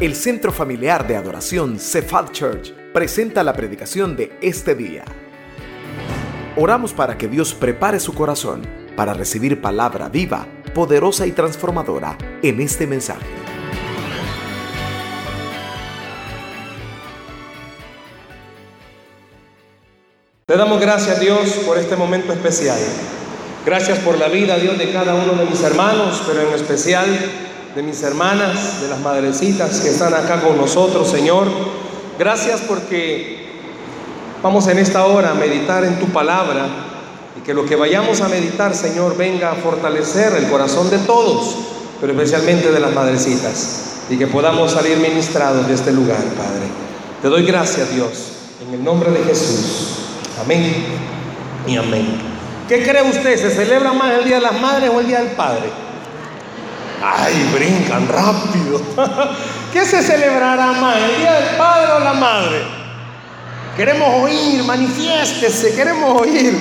El 0.00 0.14
Centro 0.14 0.52
Familiar 0.52 1.08
de 1.08 1.16
Adoración 1.16 1.80
Cephal 1.80 2.30
Church 2.30 2.72
presenta 2.92 3.42
la 3.42 3.52
predicación 3.52 4.14
de 4.14 4.30
este 4.40 4.76
día. 4.76 5.04
Oramos 6.54 6.92
para 6.92 7.18
que 7.18 7.26
Dios 7.26 7.52
prepare 7.52 7.98
su 7.98 8.14
corazón 8.14 8.62
para 8.94 9.12
recibir 9.12 9.60
palabra 9.60 10.08
viva, 10.08 10.46
poderosa 10.72 11.26
y 11.26 11.32
transformadora 11.32 12.16
en 12.44 12.60
este 12.60 12.86
mensaje. 12.86 13.26
Le 20.46 20.56
damos 20.56 20.80
gracias 20.80 21.18
Dios 21.18 21.48
por 21.66 21.76
este 21.76 21.96
momento 21.96 22.32
especial. 22.32 22.78
Gracias 23.66 23.98
por 23.98 24.16
la 24.16 24.28
vida, 24.28 24.58
Dios, 24.58 24.78
de 24.78 24.92
cada 24.92 25.16
uno 25.16 25.32
de 25.32 25.46
mis 25.46 25.60
hermanos, 25.64 26.22
pero 26.24 26.48
en 26.48 26.54
especial 26.54 27.47
de 27.74 27.82
mis 27.82 28.02
hermanas, 28.02 28.80
de 28.80 28.88
las 28.88 29.00
madrecitas 29.00 29.80
que 29.80 29.90
están 29.90 30.14
acá 30.14 30.40
con 30.40 30.56
nosotros, 30.56 31.10
Señor. 31.10 31.46
Gracias 32.18 32.60
porque 32.66 33.46
vamos 34.42 34.66
en 34.68 34.78
esta 34.78 35.04
hora 35.06 35.30
a 35.30 35.34
meditar 35.34 35.84
en 35.84 35.98
tu 35.98 36.06
palabra 36.06 36.66
y 37.36 37.40
que 37.42 37.54
lo 37.54 37.64
que 37.64 37.76
vayamos 37.76 38.20
a 38.20 38.28
meditar, 38.28 38.74
Señor, 38.74 39.16
venga 39.16 39.52
a 39.52 39.54
fortalecer 39.54 40.32
el 40.34 40.48
corazón 40.48 40.90
de 40.90 40.98
todos, 40.98 41.56
pero 42.00 42.12
especialmente 42.12 42.70
de 42.72 42.80
las 42.80 42.92
madrecitas, 42.92 43.82
y 44.10 44.16
que 44.16 44.26
podamos 44.26 44.72
salir 44.72 44.96
ministrados 44.98 45.68
de 45.68 45.74
este 45.74 45.92
lugar, 45.92 46.18
Padre. 46.36 46.66
Te 47.22 47.28
doy 47.28 47.44
gracias, 47.44 47.94
Dios, 47.94 48.32
en 48.66 48.74
el 48.74 48.82
nombre 48.82 49.10
de 49.10 49.22
Jesús. 49.24 49.98
Amén 50.40 50.84
y 51.66 51.76
amén. 51.76 52.18
¿Qué 52.68 52.82
cree 52.82 53.02
usted? 53.02 53.36
¿Se 53.38 53.50
celebra 53.50 53.92
más 53.92 54.18
el 54.18 54.24
Día 54.24 54.36
de 54.36 54.42
las 54.42 54.60
Madres 54.60 54.90
o 54.94 55.00
el 55.00 55.06
Día 55.06 55.20
del 55.20 55.32
Padre? 55.32 55.87
Ay, 57.02 57.50
brincan 57.54 58.08
rápido. 58.08 58.80
¿Qué 59.72 59.84
se 59.84 60.02
celebrará 60.02 60.72
más, 60.72 60.96
el 60.96 61.18
Día 61.18 61.32
del 61.32 61.56
Padre 61.56 61.92
o 61.92 61.98
la 62.00 62.12
Madre? 62.14 62.62
Queremos 63.76 64.24
oír, 64.24 64.64
manifiéstese, 64.64 65.74
queremos 65.74 66.22
oír. 66.22 66.58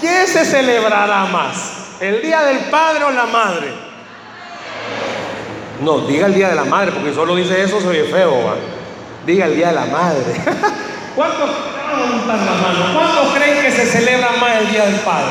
¿Qué 0.00 0.26
se 0.26 0.44
celebrará 0.44 1.26
más? 1.26 1.56
¿El 2.00 2.22
Día 2.22 2.42
del 2.42 2.58
Padre 2.70 3.04
o 3.04 3.10
la 3.10 3.26
Madre? 3.26 3.72
No, 5.80 6.00
diga 6.00 6.26
el 6.26 6.34
Día 6.34 6.48
de 6.48 6.56
la 6.56 6.64
Madre, 6.64 6.92
porque 6.92 7.14
solo 7.14 7.36
dice 7.36 7.62
eso, 7.62 7.80
soy 7.80 7.98
feo. 8.10 8.54
Diga 9.24 9.46
el 9.46 9.56
Día 9.56 9.68
de 9.68 9.74
la 9.74 9.86
Madre. 9.86 10.34
¿Cuántos 11.14 11.50
¿Cuántos 12.94 13.34
creen 13.34 13.62
que 13.62 13.70
se 13.70 13.86
celebra 13.86 14.32
más 14.40 14.60
el 14.60 14.70
Día 14.70 14.86
del 14.86 15.00
Padre? 15.00 15.30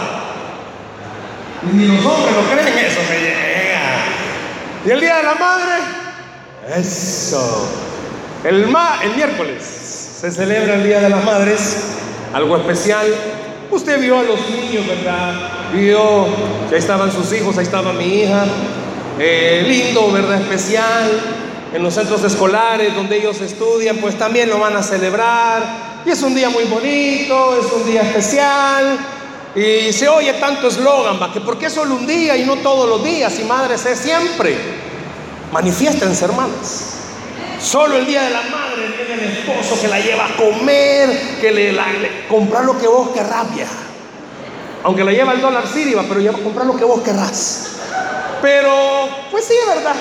Ni 1.71 1.87
los 1.87 2.05
hombres 2.05 2.35
lo 2.35 2.43
creen 2.51 2.77
eso, 2.77 2.99
me. 3.09 3.56
¿Y 4.87 4.89
el 4.89 5.01
Día 5.01 5.17
de 5.17 5.23
la 5.23 5.35
Madre? 5.35 5.73
Eso. 6.77 7.67
El, 8.45 8.63
el 8.63 9.15
miércoles 9.17 9.61
se 9.61 10.31
celebra 10.31 10.75
el 10.75 10.85
Día 10.85 11.01
de 11.01 11.09
las 11.09 11.25
Madres, 11.25 11.75
algo 12.33 12.55
especial. 12.55 13.05
Usted 13.69 13.99
vio 13.99 14.17
a 14.17 14.23
los 14.23 14.39
niños, 14.49 14.87
¿verdad? 14.87 15.33
Vio 15.73 16.27
que 16.69 16.75
ahí 16.75 16.79
estaban 16.79 17.11
sus 17.11 17.33
hijos, 17.33 17.57
ahí 17.57 17.65
estaba 17.65 17.91
mi 17.91 18.21
hija. 18.21 18.45
Eh, 19.19 19.65
lindo, 19.67 20.09
¿verdad? 20.09 20.39
Especial. 20.39 21.11
En 21.73 21.83
los 21.83 21.93
centros 21.93 22.23
escolares 22.23 22.95
donde 22.95 23.17
ellos 23.17 23.41
estudian, 23.41 23.97
pues 23.97 24.17
también 24.17 24.49
lo 24.49 24.57
van 24.57 24.77
a 24.77 24.83
celebrar 24.83 25.63
y 26.05 26.11
es 26.11 26.21
un 26.21 26.33
día 26.33 26.49
muy 26.49 26.63
bonito, 26.63 27.59
es 27.59 27.69
un 27.73 27.85
día 27.85 28.03
especial. 28.03 28.97
Y 29.57 29.91
se 29.91 30.07
oye 30.07 30.33
tanto 30.33 30.67
eslogan, 30.67 31.17
que 31.33 31.41
por 31.41 31.57
qué 31.57 31.67
solo 31.67 31.95
un 31.95 32.05
día 32.05 32.37
y 32.37 32.45
no 32.45 32.57
todos 32.57 32.87
los 32.87 33.03
días, 33.03 33.39
y 33.39 33.43
madres 33.43 33.83
es 33.87 33.97
siempre. 33.97 34.55
Manifiéstense, 35.51 36.25
hermanas. 36.25 36.93
Solo 37.59 37.95
el 37.95 38.05
día 38.05 38.21
de 38.21 38.29
la 38.29 38.43
madre 38.43 38.87
viene 38.95 39.13
el 39.15 39.31
esposo 39.31 39.81
que 39.81 39.87
la 39.87 39.99
lleva 39.99 40.25
a 40.25 40.37
comer, 40.37 41.39
que 41.41 41.51
le, 41.51 41.75
comprar 42.29 42.65
lo 42.65 42.77
que 42.77 42.85
vos 42.85 43.09
querrás, 43.09 43.51
vieja. 43.55 43.73
Aunque 44.83 45.03
la 45.03 45.11
lleva 45.11 45.33
el 45.33 45.41
dólar 45.41 45.65
sirio, 45.65 46.05
pero 46.07 46.19
lleva 46.19 46.37
comprar 46.37 46.67
lo 46.67 46.77
que 46.77 46.83
vos 46.83 47.01
querrás. 47.01 47.77
Pero, 48.43 49.09
pues 49.31 49.43
sí, 49.45 49.55
es 49.59 49.75
verdad. 49.75 49.95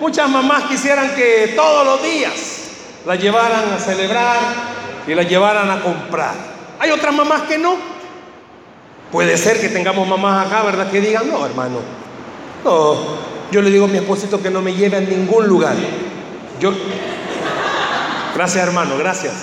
Muchas 0.00 0.28
mamás 0.28 0.64
quisieran 0.64 1.14
que 1.14 1.54
todos 1.56 1.86
los 1.86 2.02
días 2.02 2.32
la 3.06 3.14
llevaran 3.14 3.72
a 3.72 3.78
celebrar 3.78 4.36
y 5.06 5.14
la 5.14 5.22
llevaran 5.22 5.70
a 5.70 5.80
comprar. 5.80 6.34
Hay 6.78 6.90
otras 6.90 7.14
mamás 7.14 7.42
que 7.42 7.56
no. 7.56 7.91
Puede 9.12 9.36
ser 9.36 9.60
que 9.60 9.68
tengamos 9.68 10.08
mamás 10.08 10.46
acá, 10.46 10.62
¿verdad? 10.62 10.90
Que 10.90 11.02
digan, 11.02 11.28
no, 11.28 11.44
hermano. 11.44 11.80
No, 12.64 12.96
yo 13.50 13.60
le 13.60 13.70
digo 13.70 13.84
a 13.84 13.88
mi 13.88 13.98
esposito 13.98 14.42
que 14.42 14.48
no 14.48 14.62
me 14.62 14.72
lleve 14.72 14.96
a 14.96 15.00
ningún 15.00 15.46
lugar. 15.46 15.76
Yo, 16.58 16.72
gracias 18.34 18.66
hermano, 18.66 18.96
gracias. 18.96 19.34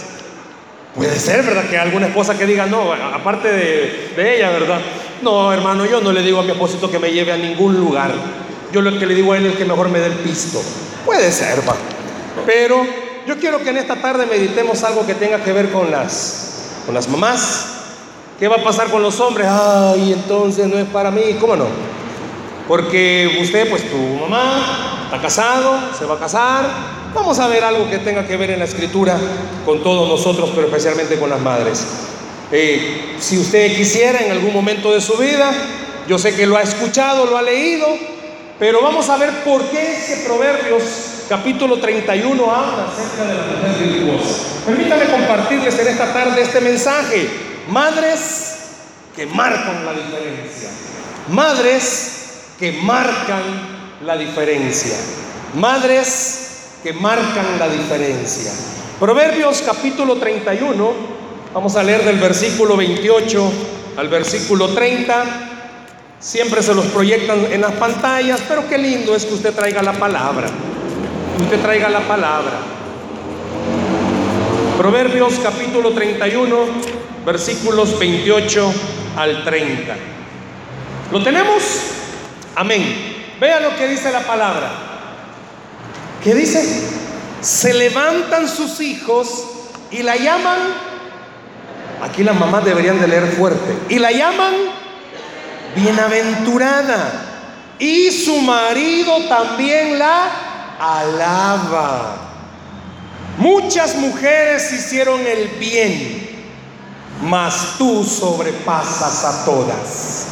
Puede 0.96 1.20
ser, 1.20 1.44
¿verdad? 1.46 1.70
Que 1.70 1.78
alguna 1.78 2.08
esposa 2.08 2.36
que 2.36 2.48
diga, 2.48 2.66
no, 2.66 2.92
aparte 2.92 3.52
de, 3.52 4.36
ella, 4.36 4.50
¿verdad? 4.50 4.80
No, 5.22 5.54
hermano, 5.54 5.86
yo 5.86 6.02
no 6.02 6.12
le 6.12 6.24
digo 6.24 6.40
a 6.40 6.44
mi 6.44 6.52
esposito 6.52 6.90
que 6.90 6.98
me 6.98 7.12
lleve 7.12 7.32
a 7.32 7.38
ningún 7.38 7.80
lugar. 7.80 8.12
Yo 8.72 8.82
lo 8.82 8.98
que 8.98 9.06
le 9.06 9.14
digo 9.14 9.34
a 9.34 9.38
él 9.38 9.46
es 9.46 9.56
que 9.56 9.66
mejor 9.66 9.90
me 9.90 10.00
dé 10.00 10.08
el 10.08 10.14
pisto. 10.14 10.62
Puede 11.06 11.32
ser, 11.32 11.60
va. 11.68 11.76
Pero 12.48 12.86
yo 13.28 13.38
quiero 13.38 13.60
que 13.60 13.70
en 13.70 13.78
esta 13.78 13.98
tarde 13.98 14.26
meditemos 14.26 14.84
algo 14.84 15.06
que 15.06 15.14
tenga 15.14 15.44
que 15.44 15.54
ver 15.54 15.70
con 15.70 15.92
las, 15.92 16.82
con 16.88 16.96
las 16.96 17.08
mamás. 17.08 17.79
¿Qué 18.40 18.48
va 18.48 18.56
a 18.56 18.64
pasar 18.64 18.90
con 18.90 19.04
los 19.04 19.20
hombres? 19.20 19.48
Ay, 19.50 20.14
entonces 20.14 20.66
no 20.66 20.78
es 20.80 20.88
para 20.88 21.12
mí. 21.12 21.36
¿Cómo 21.42 21.58
no? 21.58 21.66
Porque 22.70 23.38
usted, 23.42 23.70
pues 23.70 23.92
tu 23.92 23.98
mamá 23.98 25.02
está 25.04 25.20
casado, 25.22 25.78
se 25.98 26.06
va 26.06 26.16
a 26.16 26.20
casar. 26.20 26.66
Vamos 27.14 27.38
a 27.40 27.50
ver 27.50 27.66
algo 27.66 27.90
que 27.90 27.98
tenga 27.98 28.26
que 28.26 28.38
ver 28.38 28.52
en 28.52 28.60
la 28.60 28.66
escritura 28.66 29.18
con 29.66 29.84
todos 29.84 30.08
nosotros, 30.08 30.52
pero 30.56 30.68
especialmente 30.68 31.20
con 31.20 31.30
las 31.30 31.42
madres. 31.42 31.86
Eh, 32.50 33.16
si 33.20 33.38
usted 33.38 33.76
quisiera 33.76 34.22
en 34.22 34.32
algún 34.32 34.54
momento 34.54 34.94
de 34.94 35.02
su 35.02 35.18
vida, 35.18 35.52
yo 36.08 36.18
sé 36.18 36.34
que 36.34 36.46
lo 36.46 36.56
ha 36.56 36.62
escuchado, 36.62 37.26
lo 37.26 37.38
ha 37.38 37.42
leído, 37.42 37.88
pero 38.58 38.82
vamos 38.82 39.10
a 39.10 39.18
ver 39.18 39.44
por 39.44 39.64
qué 39.64 39.98
ese 39.98 40.26
Proverbios 40.26 40.84
capítulo 41.28 41.78
31 41.78 42.42
habla 42.50 42.88
acerca 42.88 43.26
de 43.26 43.34
la 43.34 43.44
mujer 43.44 43.86
virtuosa. 43.86 44.44
Permítanme 44.66 45.06
compartirles 45.08 45.78
en 45.78 45.88
esta 45.88 46.14
tarde 46.14 46.42
este 46.42 46.62
mensaje. 46.62 47.49
Madres 47.70 48.58
que 49.16 49.26
marcan 49.28 49.86
la 49.86 49.94
diferencia. 49.94 50.70
Madres 51.30 52.56
que 52.58 52.72
marcan 52.72 53.44
la 54.06 54.18
diferencia. 54.18 54.96
Madres 55.56 56.80
que 56.82 56.94
marcan 56.94 57.60
la 57.60 57.70
diferencia. 57.70 58.52
Proverbios 59.00 59.62
capítulo 59.62 60.16
31, 60.16 60.92
vamos 61.54 61.76
a 61.76 61.84
leer 61.84 62.04
del 62.04 62.18
versículo 62.18 62.76
28 62.76 63.52
al 63.98 64.08
versículo 64.08 64.70
30. 64.70 65.24
Siempre 66.20 66.64
se 66.64 66.74
los 66.74 66.86
proyectan 66.88 67.52
en 67.52 67.62
las 67.62 67.74
pantallas, 67.74 68.42
pero 68.48 68.68
qué 68.68 68.78
lindo 68.78 69.16
es 69.16 69.26
que 69.26 69.36
usted 69.36 69.54
traiga 69.54 69.84
la 69.84 69.94
palabra. 69.94 70.50
Usted 71.40 71.62
traiga 71.62 71.88
la 71.88 72.02
palabra. 72.02 72.60
Proverbios 74.78 75.40
capítulo 75.44 75.92
31, 75.92 76.99
versículos 77.30 78.00
28 78.00 78.74
al 79.16 79.44
30. 79.44 79.96
¿Lo 81.12 81.24
tenemos? 81.24 81.64
Amén. 82.56 83.36
Vea 83.40 83.60
lo 83.60 83.76
que 83.76 83.88
dice 83.88 84.12
la 84.12 84.22
palabra. 84.22 84.72
¿Qué 86.24 86.34
dice? 86.34 86.64
Se 87.40 87.72
levantan 87.76 88.48
sus 88.48 88.82
hijos 88.82 89.46
y 89.92 90.02
la 90.02 90.16
llaman, 90.16 90.58
aquí 92.02 92.24
las 92.24 92.36
mamás 92.36 92.66
deberían 92.66 93.00
de 93.00 93.08
leer 93.08 93.28
fuerte, 93.28 93.78
y 93.90 94.00
la 94.00 94.12
llaman 94.12 94.54
bienaventurada. 95.76 97.26
Y 97.78 98.10
su 98.10 98.42
marido 98.42 99.26
también 99.30 100.00
la 100.00 100.32
alaba. 100.80 102.18
Muchas 103.38 103.96
mujeres 103.98 104.74
hicieron 104.74 105.26
el 105.26 105.48
bien, 105.60 106.29
mas 107.22 107.76
tú 107.78 108.04
sobrepasas 108.04 109.26
a 109.26 109.46
todas. 109.46 110.28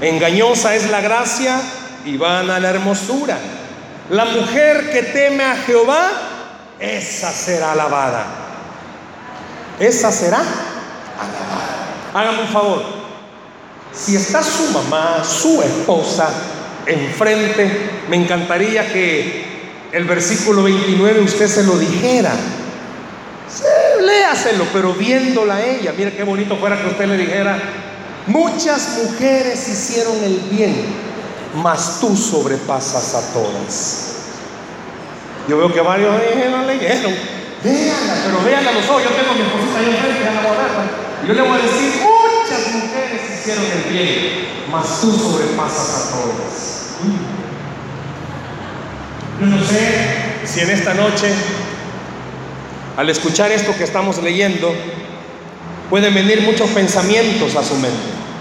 Engañosa 0.00 0.74
es 0.74 0.90
la 0.90 1.00
gracia 1.00 1.60
y 2.04 2.16
vana 2.16 2.58
la 2.58 2.70
hermosura. 2.70 3.38
La 4.10 4.24
mujer 4.26 4.90
que 4.90 5.02
teme 5.02 5.44
a 5.44 5.56
Jehová, 5.56 6.10
esa 6.78 7.32
será 7.32 7.72
alabada. 7.72 8.26
Esa 9.78 10.12
será 10.12 10.38
alabada. 10.38 11.64
Hágame 12.12 12.42
un 12.42 12.48
favor. 12.48 12.82
Si 13.92 14.16
está 14.16 14.42
su 14.42 14.70
mamá, 14.72 15.22
su 15.24 15.62
esposa 15.62 16.28
enfrente, 16.86 18.02
me 18.08 18.16
encantaría 18.16 18.92
que 18.92 19.44
el 19.92 20.04
versículo 20.04 20.64
29 20.64 21.20
usted 21.20 21.48
se 21.48 21.62
lo 21.62 21.78
dijera. 21.78 22.32
Léaselo, 24.00 24.66
pero 24.72 24.94
viéndola 24.94 25.56
a 25.56 25.64
ella. 25.64 25.92
Mira 25.96 26.10
qué 26.10 26.22
bonito 26.22 26.56
fuera 26.56 26.80
que 26.80 26.88
usted 26.88 27.06
le 27.06 27.16
dijera, 27.16 27.58
muchas 28.26 28.98
mujeres 29.02 29.68
hicieron 29.68 30.16
el 30.22 30.36
bien, 30.50 30.86
mas 31.62 31.98
tú 32.00 32.16
sobrepasas 32.16 33.14
a 33.14 33.32
todas. 33.32 34.14
Yo 35.48 35.58
veo 35.58 35.72
que 35.72 35.80
varios 35.80 36.14
eh, 36.20 36.50
leyeron. 36.66 37.12
Véanla, 37.62 38.14
pero 38.24 38.44
véanla 38.44 38.72
los 38.72 38.88
ojos. 38.88 39.02
Yo 39.04 39.10
tengo 39.10 39.32
a 39.32 39.34
mi 39.34 39.40
esposita 39.42 39.78
ahí 39.78 39.86
enfrente, 39.90 40.24
la 40.24 40.30
a. 40.30 41.24
Y 41.24 41.28
yo 41.28 41.34
le 41.34 41.42
voy 41.42 41.58
a 41.58 41.62
decir, 41.62 42.02
muchas 42.02 42.74
mujeres 42.74 43.20
hicieron 43.38 43.64
el 43.64 43.92
bien, 43.92 44.48
mas 44.70 45.00
tú 45.00 45.12
sobrepasas 45.12 45.96
a 45.96 46.10
todas. 46.10 46.74
Yo 49.40 49.46
no 49.46 49.64
sé 49.64 50.46
si 50.46 50.60
en 50.60 50.70
esta 50.70 50.94
noche, 50.94 51.34
al 52.96 53.10
escuchar 53.10 53.50
esto 53.50 53.74
que 53.76 53.84
estamos 53.84 54.22
leyendo, 54.22 54.72
pueden 55.90 56.14
venir 56.14 56.42
muchos 56.42 56.70
pensamientos 56.70 57.56
a 57.56 57.62
su 57.62 57.74
mente. 57.76 57.98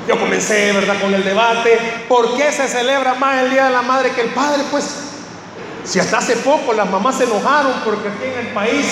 Yo 0.07 0.19
comencé, 0.19 0.71
¿verdad?, 0.73 0.99
con 1.01 1.13
el 1.13 1.23
debate, 1.23 1.79
¿por 2.09 2.35
qué 2.35 2.51
se 2.51 2.67
celebra 2.67 3.13
más 3.15 3.43
el 3.43 3.51
Día 3.51 3.65
de 3.65 3.71
la 3.71 3.81
Madre 3.81 4.11
que 4.11 4.21
el 4.21 4.29
Padre? 4.29 4.63
Pues 4.69 4.85
si 5.85 5.99
hasta 5.99 6.17
hace 6.17 6.35
poco 6.37 6.73
las 6.73 6.89
mamás 6.89 7.17
se 7.17 7.23
enojaron 7.25 7.73
porque 7.83 8.09
aquí 8.09 8.25
en 8.25 8.47
el 8.47 8.53
país 8.53 8.85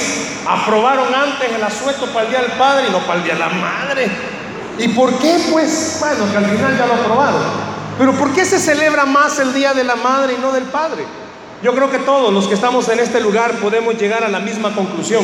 aprobaron 0.48 1.14
antes 1.14 1.50
el 1.54 1.64
asueto 1.64 2.06
para 2.08 2.26
el 2.26 2.32
Día 2.32 2.42
del 2.42 2.52
Padre 2.54 2.86
y 2.88 2.92
no 2.92 3.00
para 3.00 3.20
el 3.20 3.24
Día 3.24 3.34
de 3.34 3.40
la 3.40 3.50
Madre. 3.50 4.12
¿Y 4.78 4.88
por 4.90 5.18
qué? 5.20 5.38
Pues 5.52 5.98
bueno, 6.00 6.32
que 6.32 6.38
al 6.38 6.46
final 6.46 6.78
ya 6.78 6.86
lo 6.88 6.94
aprobaron. 6.94 7.42
Pero 7.98 8.14
¿por 8.14 8.34
qué 8.34 8.46
se 8.46 8.58
celebra 8.58 9.06
más 9.06 9.38
el 9.40 9.54
Día 9.54 9.74
de 9.74 9.84
la 9.84 9.96
Madre 9.96 10.34
y 10.34 10.42
no 10.42 10.52
del 10.52 10.64
Padre? 10.64 11.06
Yo 11.64 11.76
creo 11.76 11.92
que 11.92 12.00
todos 12.00 12.34
los 12.34 12.48
que 12.48 12.56
estamos 12.56 12.88
en 12.90 13.00
este 13.00 13.20
lugar 13.20 13.54
podemos 13.56 13.96
llegar 13.98 14.24
a 14.24 14.30
la 14.30 14.40
misma 14.40 14.74
conclusión. 14.74 15.24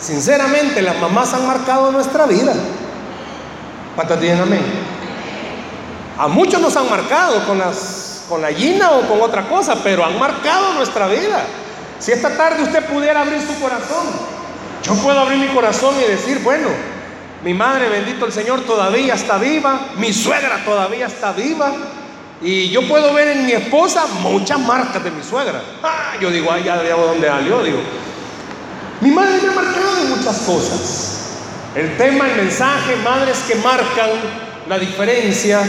Sinceramente, 0.00 0.82
las 0.82 0.98
mamás 1.00 1.32
han 1.32 1.46
marcado 1.46 1.92
nuestra 1.92 2.26
vida. 2.26 2.52
¿Cuántas 3.94 4.18
amén? 4.18 4.62
A 6.18 6.28
muchos 6.28 6.60
nos 6.60 6.76
han 6.76 6.90
marcado 6.90 7.46
con 7.46 7.58
las 7.58 8.06
con 8.28 8.42
la 8.42 8.50
gallina 8.50 8.90
o 8.92 9.02
con 9.02 9.20
otra 9.20 9.48
cosa, 9.48 9.76
pero 9.82 10.04
han 10.04 10.18
marcado 10.18 10.74
nuestra 10.74 11.06
vida. 11.06 11.44
Si 11.98 12.12
esta 12.12 12.36
tarde 12.36 12.62
usted 12.62 12.84
pudiera 12.86 13.22
abrir 13.22 13.40
su 13.40 13.58
corazón, 13.60 14.06
yo 14.82 14.94
puedo 14.96 15.18
abrir 15.20 15.38
mi 15.38 15.48
corazón 15.48 15.94
y 16.00 16.10
decir, 16.10 16.40
bueno, 16.42 16.68
mi 17.44 17.54
madre, 17.54 17.88
bendito 17.88 18.26
el 18.26 18.32
Señor, 18.32 18.62
todavía 18.62 19.14
está 19.14 19.38
viva, 19.38 19.88
mi 19.96 20.12
suegra 20.12 20.64
todavía 20.64 21.06
está 21.06 21.32
viva, 21.32 21.72
y 22.42 22.68
yo 22.68 22.86
puedo 22.86 23.14
ver 23.14 23.28
en 23.28 23.46
mi 23.46 23.52
esposa 23.52 24.06
muchas 24.22 24.58
marcas 24.60 25.02
de 25.02 25.10
mi 25.10 25.22
suegra. 25.22 25.62
Ah, 25.82 26.14
yo 26.20 26.30
digo, 26.30 26.52
ay, 26.52 26.64
ya 26.64 26.76
veo 26.76 27.06
dónde 27.06 27.28
salió, 27.28 27.62
digo. 27.62 27.78
Mi 29.00 29.10
madre 29.10 29.40
me 29.42 29.48
ha 29.48 29.52
marcado 29.52 29.98
en 30.02 30.10
muchas 30.10 30.38
cosas. 30.38 31.12
El 31.74 31.96
tema, 31.96 32.28
el 32.28 32.36
mensaje, 32.36 32.96
madres 32.96 33.38
que 33.46 33.54
marcan 33.56 34.10
la 34.68 34.78
diferencia. 34.78 35.60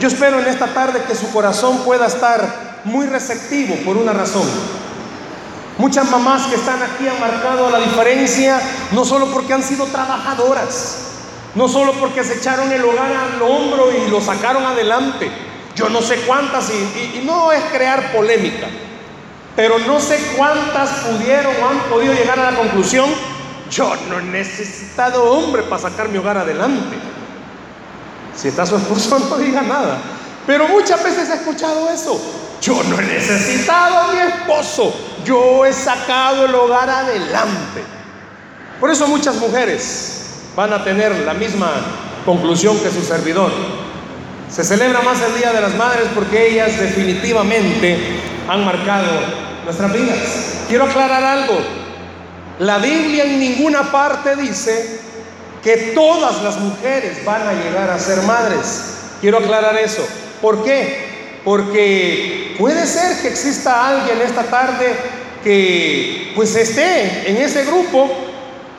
Yo 0.00 0.08
espero 0.08 0.38
en 0.38 0.46
esta 0.46 0.66
tarde 0.68 1.02
que 1.06 1.14
su 1.14 1.30
corazón 1.32 1.78
pueda 1.84 2.06
estar 2.06 2.80
muy 2.84 3.06
receptivo 3.06 3.74
por 3.84 3.96
una 3.96 4.12
razón. 4.12 4.46
Muchas 5.78 6.08
mamás 6.10 6.46
que 6.46 6.54
están 6.54 6.82
aquí 6.82 7.08
han 7.08 7.18
marcado 7.18 7.68
la 7.68 7.80
diferencia 7.80 8.60
no 8.92 9.04
solo 9.04 9.26
porque 9.26 9.54
han 9.54 9.62
sido 9.62 9.86
trabajadoras, 9.86 10.98
no 11.56 11.68
solo 11.68 11.92
porque 11.94 12.22
se 12.22 12.34
echaron 12.34 12.70
el 12.70 12.84
hogar 12.84 13.12
al 13.12 13.42
hombro 13.42 13.90
y 13.90 14.08
lo 14.08 14.20
sacaron 14.20 14.64
adelante. 14.64 15.30
Yo 15.74 15.88
no 15.88 16.00
sé 16.00 16.16
cuántas, 16.26 16.70
y, 16.70 17.22
no 17.24 17.50
es 17.52 17.62
crear 17.72 18.12
polémica, 18.12 18.68
pero 19.56 19.78
no 19.80 20.00
sé 20.00 20.18
cuántas 20.36 20.90
pudieron 20.90 21.52
o 21.62 21.68
han 21.68 21.78
podido 21.90 22.14
llegar 22.14 22.38
a 22.38 22.52
la 22.52 22.56
conclusión, 22.56 23.10
yo 23.70 23.92
no 24.08 24.18
he 24.18 24.22
necesitado 24.22 25.24
hombre 25.24 25.62
para 25.64 25.82
sacar 25.82 26.08
mi 26.08 26.18
hogar 26.18 26.38
adelante. 26.38 26.96
Si 28.36 28.48
está 28.48 28.66
su 28.66 28.76
esposo, 28.76 29.18
no 29.30 29.36
diga 29.38 29.62
nada. 29.62 29.98
Pero 30.46 30.68
muchas 30.68 31.02
veces 31.02 31.28
he 31.30 31.34
escuchado 31.34 31.90
eso. 31.90 32.20
Yo 32.60 32.82
no 32.84 32.98
he 32.98 33.04
necesitado 33.04 33.98
a 33.98 34.12
mi 34.12 34.18
esposo. 34.18 34.94
Yo 35.24 35.64
he 35.64 35.72
sacado 35.72 36.44
el 36.44 36.54
hogar 36.54 36.88
adelante. 36.88 37.82
Por 38.78 38.90
eso 38.90 39.06
muchas 39.06 39.36
mujeres 39.36 40.24
van 40.54 40.72
a 40.72 40.84
tener 40.84 41.14
la 41.20 41.34
misma 41.34 41.70
conclusión 42.24 42.78
que 42.78 42.90
su 42.90 43.02
servidor. 43.02 43.52
Se 44.54 44.62
celebra 44.62 45.02
más 45.02 45.20
el 45.20 45.34
Día 45.36 45.52
de 45.52 45.60
las 45.60 45.74
Madres 45.74 46.04
porque 46.14 46.52
ellas 46.52 46.78
definitivamente 46.78 47.98
han 48.48 48.64
marcado 48.64 49.10
nuestras 49.64 49.92
vidas. 49.92 50.18
Quiero 50.68 50.84
aclarar 50.84 51.24
algo. 51.24 51.58
La 52.60 52.78
Biblia 52.78 53.24
en 53.24 53.40
ninguna 53.40 53.90
parte 53.90 54.36
dice 54.36 55.00
que 55.60 55.92
todas 55.92 56.40
las 56.44 56.56
mujeres 56.58 57.24
van 57.24 57.48
a 57.48 57.52
llegar 57.52 57.90
a 57.90 57.98
ser 57.98 58.22
madres. 58.22 58.94
Quiero 59.20 59.38
aclarar 59.38 59.76
eso. 59.76 60.06
¿Por 60.40 60.62
qué? 60.62 61.40
Porque 61.44 62.54
puede 62.56 62.86
ser 62.86 63.22
que 63.22 63.28
exista 63.28 63.88
alguien 63.88 64.20
esta 64.22 64.44
tarde 64.44 64.94
que 65.42 66.32
pues 66.36 66.54
esté 66.54 67.28
en 67.28 67.38
ese 67.38 67.64
grupo, 67.64 68.08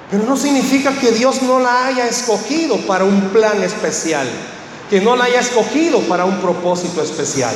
pero 0.10 0.24
no 0.24 0.38
significa 0.38 0.94
que 0.94 1.12
Dios 1.12 1.42
no 1.42 1.60
la 1.60 1.88
haya 1.88 2.08
escogido 2.08 2.78
para 2.88 3.04
un 3.04 3.20
plan 3.32 3.62
especial, 3.62 4.26
que 4.90 5.02
no 5.02 5.16
la 5.16 5.26
haya 5.26 5.40
escogido 5.40 6.00
para 6.02 6.26
un 6.26 6.40
propósito 6.40 7.02
especial. 7.02 7.56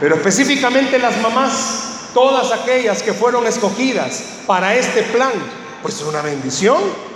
Pero 0.00 0.14
específicamente 0.14 0.98
las 0.98 1.20
mamás, 1.20 2.10
todas 2.14 2.52
aquellas 2.52 3.02
que 3.02 3.12
fueron 3.12 3.46
escogidas 3.46 4.22
para 4.46 4.74
este 4.76 5.02
plan, 5.02 5.32
pues 5.82 5.96
es 5.96 6.02
una 6.02 6.22
bendición. 6.22 7.08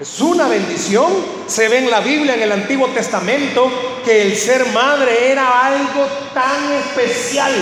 Es 0.00 0.20
una 0.20 0.48
bendición. 0.48 1.12
Se 1.46 1.68
ve 1.68 1.78
en 1.78 1.90
la 1.90 2.00
Biblia, 2.00 2.34
en 2.34 2.42
el 2.42 2.50
Antiguo 2.50 2.88
Testamento, 2.88 3.70
que 4.04 4.22
el 4.22 4.36
ser 4.36 4.66
madre 4.72 5.30
era 5.30 5.64
algo 5.64 6.06
tan 6.34 6.72
especial. 6.72 7.52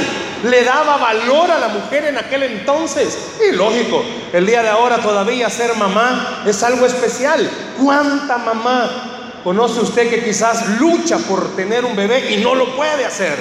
Le 0.44 0.64
daba 0.64 0.96
valor 0.96 1.50
a 1.50 1.58
la 1.58 1.69
mujer 1.69 2.05
en 2.06 2.17
aquel 2.17 2.44
entonces. 2.44 3.19
Y 3.46 3.55
lógico, 3.55 4.02
el 4.32 4.46
día 4.46 4.62
de 4.62 4.70
ahora 4.70 5.02
todavía 5.02 5.50
ser 5.50 5.76
mamá 5.76 6.44
es 6.46 6.62
algo 6.62 6.87
especial. 6.87 7.50
¿Cuánta 7.78 8.38
mamá 8.38 9.19
conoce 9.45 9.81
usted 9.81 10.11
que 10.11 10.25
quizás 10.25 10.79
lucha 10.79 11.19
por 11.19 11.57
tener 11.57 11.85
un 11.85 11.97
bebé 11.97 12.33
y 12.33 12.43
no 12.43 12.55
lo 12.55 12.77
puede 12.77 13.05
hacer? 13.05 13.37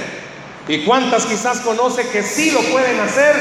¿Y 0.68 0.84
cuántas 0.84 1.25
quizás 1.25 1.62
conoce 1.62 2.07
que 2.10 2.22
sí 2.22 2.51
lo 2.51 2.62
pueden 2.62 3.00
hacer 3.00 3.36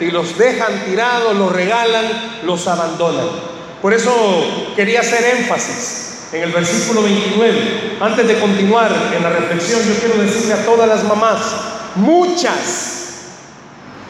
y 0.00 0.10
los 0.10 0.36
dejan 0.36 0.84
tirados, 0.84 1.34
los 1.34 1.50
regalan, 1.50 2.40
los 2.44 2.66
abandonan? 2.68 3.26
Por 3.80 3.94
eso 3.94 4.12
quería 4.76 5.00
hacer 5.00 5.38
énfasis 5.38 6.28
en 6.32 6.42
el 6.42 6.52
versículo 6.52 7.02
29. 7.02 7.98
Antes 8.00 8.28
de 8.28 8.38
continuar 8.38 8.92
en 9.16 9.22
la 9.22 9.30
reflexión, 9.30 9.80
yo 9.82 9.94
quiero 9.94 10.20
decirle 10.20 10.54
a 10.54 10.64
todas 10.64 10.88
las 10.88 11.04
mamás, 11.04 11.38
muchas 11.94 13.04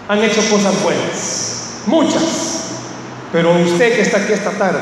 han 0.09 0.23
hecho 0.23 0.43
cosas 0.51 0.83
buenas, 0.83 1.83
muchas. 1.87 2.23
Pero 3.33 3.53
usted 3.53 3.94
que 3.94 4.03
está 4.03 4.19
aquí 4.19 4.32
esta 4.32 4.51
tarde, 4.51 4.81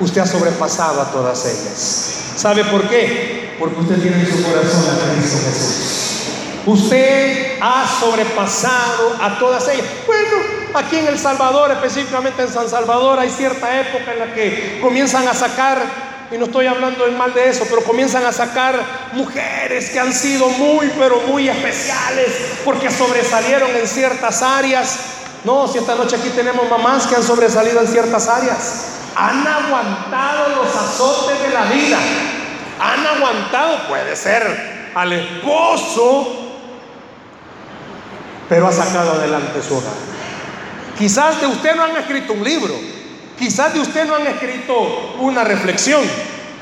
usted 0.00 0.20
ha 0.20 0.26
sobrepasado 0.26 1.00
a 1.02 1.10
todas 1.10 1.44
ellas. 1.46 2.21
¿Sabe 2.36 2.64
por 2.64 2.88
qué? 2.88 3.56
Porque 3.58 3.80
usted 3.80 4.00
tiene 4.00 4.20
en 4.20 4.26
su 4.26 4.42
corazón 4.42 4.84
a 4.90 5.14
Cristo 5.14 5.38
Jesús. 5.46 5.88
Usted 6.64 7.58
ha 7.60 7.86
sobrepasado 8.00 9.16
a 9.20 9.38
todas 9.38 9.68
ellas. 9.68 9.86
Bueno, 10.06 10.62
Aquí 10.74 10.96
en 10.96 11.06
El 11.06 11.18
Salvador, 11.18 11.70
específicamente 11.70 12.42
en 12.42 12.48
San 12.48 12.68
Salvador, 12.68 13.18
hay 13.18 13.28
cierta 13.28 13.78
época 13.80 14.14
en 14.14 14.18
la 14.20 14.32
que 14.32 14.78
comienzan 14.80 15.28
a 15.28 15.34
sacar, 15.34 15.82
y 16.30 16.38
no 16.38 16.46
estoy 16.46 16.66
hablando 16.66 17.06
en 17.06 17.18
mal 17.18 17.34
de 17.34 17.50
eso, 17.50 17.66
pero 17.68 17.84
comienzan 17.84 18.24
a 18.24 18.32
sacar 18.32 18.80
mujeres 19.12 19.90
que 19.90 20.00
han 20.00 20.14
sido 20.14 20.48
muy, 20.48 20.90
pero 20.98 21.20
muy 21.28 21.46
especiales, 21.46 22.28
porque 22.64 22.90
sobresalieron 22.90 23.70
en 23.76 23.86
ciertas 23.86 24.40
áreas. 24.40 24.96
No, 25.44 25.68
si 25.68 25.76
esta 25.76 25.94
noche 25.94 26.16
aquí 26.16 26.30
tenemos 26.30 26.66
mamás 26.70 27.06
que 27.06 27.16
han 27.16 27.22
sobresalido 27.22 27.80
en 27.80 27.88
ciertas 27.88 28.28
áreas, 28.28 28.84
han 29.16 29.46
aguantado 29.46 30.56
los 30.56 30.74
azotes 30.74 31.42
de 31.42 31.50
la 31.50 31.64
vida, 31.64 31.98
han 32.80 33.06
aguantado, 33.06 33.88
puede 33.88 34.16
ser, 34.16 34.90
al 34.94 35.12
esposo, 35.12 36.38
pero 38.48 38.68
ha 38.68 38.72
sacado 38.72 39.12
adelante 39.12 39.62
su 39.62 39.76
hogar. 39.76 39.92
Quizás 40.98 41.40
de 41.40 41.46
usted 41.46 41.74
no 41.74 41.84
han 41.84 41.96
escrito 41.96 42.32
un 42.32 42.44
libro, 42.44 42.74
quizás 43.38 43.72
de 43.72 43.80
usted 43.80 44.04
no 44.06 44.14
han 44.16 44.26
escrito 44.26 45.16
una 45.20 45.44
reflexión, 45.44 46.02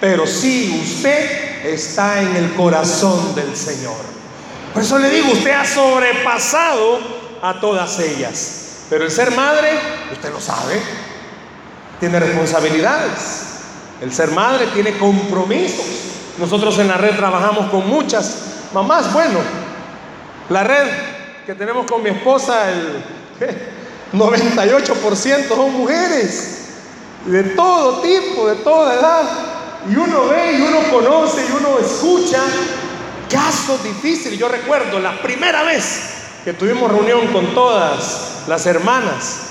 pero 0.01 0.27
sí 0.27 0.81
usted 0.83 1.67
está 1.67 2.21
en 2.21 2.37
el 2.37 2.55
corazón 2.55 3.35
del 3.35 3.57
Señor. 3.57 3.97
Por 4.73 4.83
eso 4.83 4.99
le 4.99 5.11
digo, 5.11 5.33
usted 5.33 5.51
ha 5.51 5.65
sobrepasado 5.65 7.01
a 7.43 7.59
todas 7.61 7.99
ellas. 7.99 8.85
Pero 8.89 9.05
el 9.05 9.11
ser 9.11 9.33
madre, 9.33 9.79
usted 10.13 10.33
lo 10.33 10.41
sabe, 10.41 10.81
tiene 12.01 12.19
responsabilidades. 12.19 13.47
El 14.01 14.13
ser 14.13 14.31
madre 14.31 14.67
tiene 14.69 14.97
compromisos. 14.99 15.85
Nosotros 16.39 16.79
en 16.79 16.89
la 16.89 16.97
red 16.97 17.17
trabajamos 17.17 17.71
con 17.71 17.87
muchas 17.87 18.37
mamás. 18.73 19.13
Bueno, 19.13 19.39
la 20.49 20.65
red 20.65 20.89
que 21.47 21.55
tenemos 21.55 21.87
con 21.87 22.03
mi 22.03 22.11
esposa, 22.11 22.71
el, 22.71 23.05
98% 24.13 25.49
son 25.49 25.73
mujeres, 25.75 26.69
de 27.27 27.45
todo 27.45 28.01
tipo, 28.01 28.49
de 28.49 28.57
toda 28.57 28.95
edad. 28.95 29.23
Y 29.89 29.97
uno 29.97 30.29
ve 30.29 30.59
y 30.59 30.63
uno 30.63 30.81
conoce 30.91 31.43
y 31.47 31.53
uno 31.53 31.79
escucha 31.79 32.41
casos 33.31 33.83
difíciles. 33.85 34.39
Yo 34.39 34.49
recuerdo 34.49 34.99
la 34.99 35.21
primera 35.23 35.63
vez 35.63 36.01
que 36.45 36.53
tuvimos 36.53 36.91
reunión 36.91 37.29
con 37.29 37.55
todas 37.55 38.45
las 38.47 38.67
hermanas, 38.67 39.50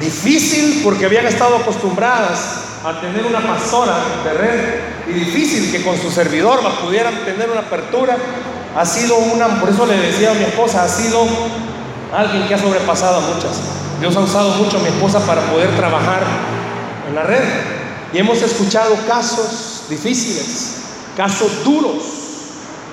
Difícil 0.00 0.82
porque 0.84 1.06
habían 1.06 1.26
estado 1.26 1.56
acostumbradas 1.56 2.38
a 2.84 3.00
tener 3.00 3.24
una 3.24 3.40
pastora 3.40 3.96
de 4.24 4.32
red 4.34 4.60
y 5.08 5.12
difícil 5.12 5.72
que 5.72 5.82
con 5.82 6.00
su 6.00 6.10
servidor 6.10 6.60
pudieran 6.82 7.24
tener 7.24 7.50
una 7.50 7.60
apertura. 7.60 8.16
Ha 8.76 8.84
sido 8.84 9.16
una, 9.16 9.58
por 9.58 9.70
eso 9.70 9.86
le 9.86 9.96
decía 9.96 10.32
a 10.32 10.34
mi 10.34 10.44
esposa, 10.44 10.84
ha 10.84 10.88
sido 10.88 11.26
alguien 12.14 12.46
que 12.46 12.54
ha 12.54 12.58
sobrepasado 12.58 13.16
a 13.16 13.34
muchas. 13.34 13.52
Dios 13.98 14.14
ha 14.14 14.20
usado 14.20 14.50
mucho 14.50 14.76
a 14.76 14.80
mi 14.80 14.88
esposa 14.88 15.20
para 15.20 15.40
poder 15.50 15.74
trabajar 15.76 16.22
en 17.08 17.14
la 17.14 17.22
red. 17.22 17.42
Y 18.12 18.18
hemos 18.18 18.42
escuchado 18.42 18.94
casos 19.08 19.84
difíciles, 19.88 20.74
casos 21.16 21.64
duros 21.64 22.02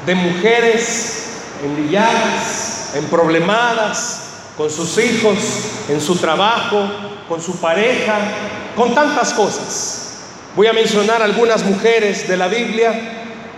de 0.05 0.15
mujeres 0.15 1.24
enlilladas, 1.63 2.95
emproblemadas, 2.95 4.22
con 4.57 4.69
sus 4.69 4.98
hijos, 4.98 5.38
en 5.89 6.00
su 6.00 6.15
trabajo, 6.15 6.88
con 7.27 7.41
su 7.41 7.57
pareja, 7.57 8.19
con 8.75 8.93
tantas 8.93 9.33
cosas. 9.33 10.00
Voy 10.55 10.67
a 10.67 10.74
mencionar 10.74 11.22
algunas 11.22 11.63
mujeres 11.63 12.27
de 12.27 12.38
la 12.38 12.48
Biblia. 12.48 12.93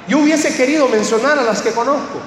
Yo 0.08 0.20
hubiese 0.20 0.56
querido 0.56 0.88
mencionar 0.88 1.38
a 1.38 1.44
las 1.44 1.62
que 1.62 1.72
conozco, 1.72 2.20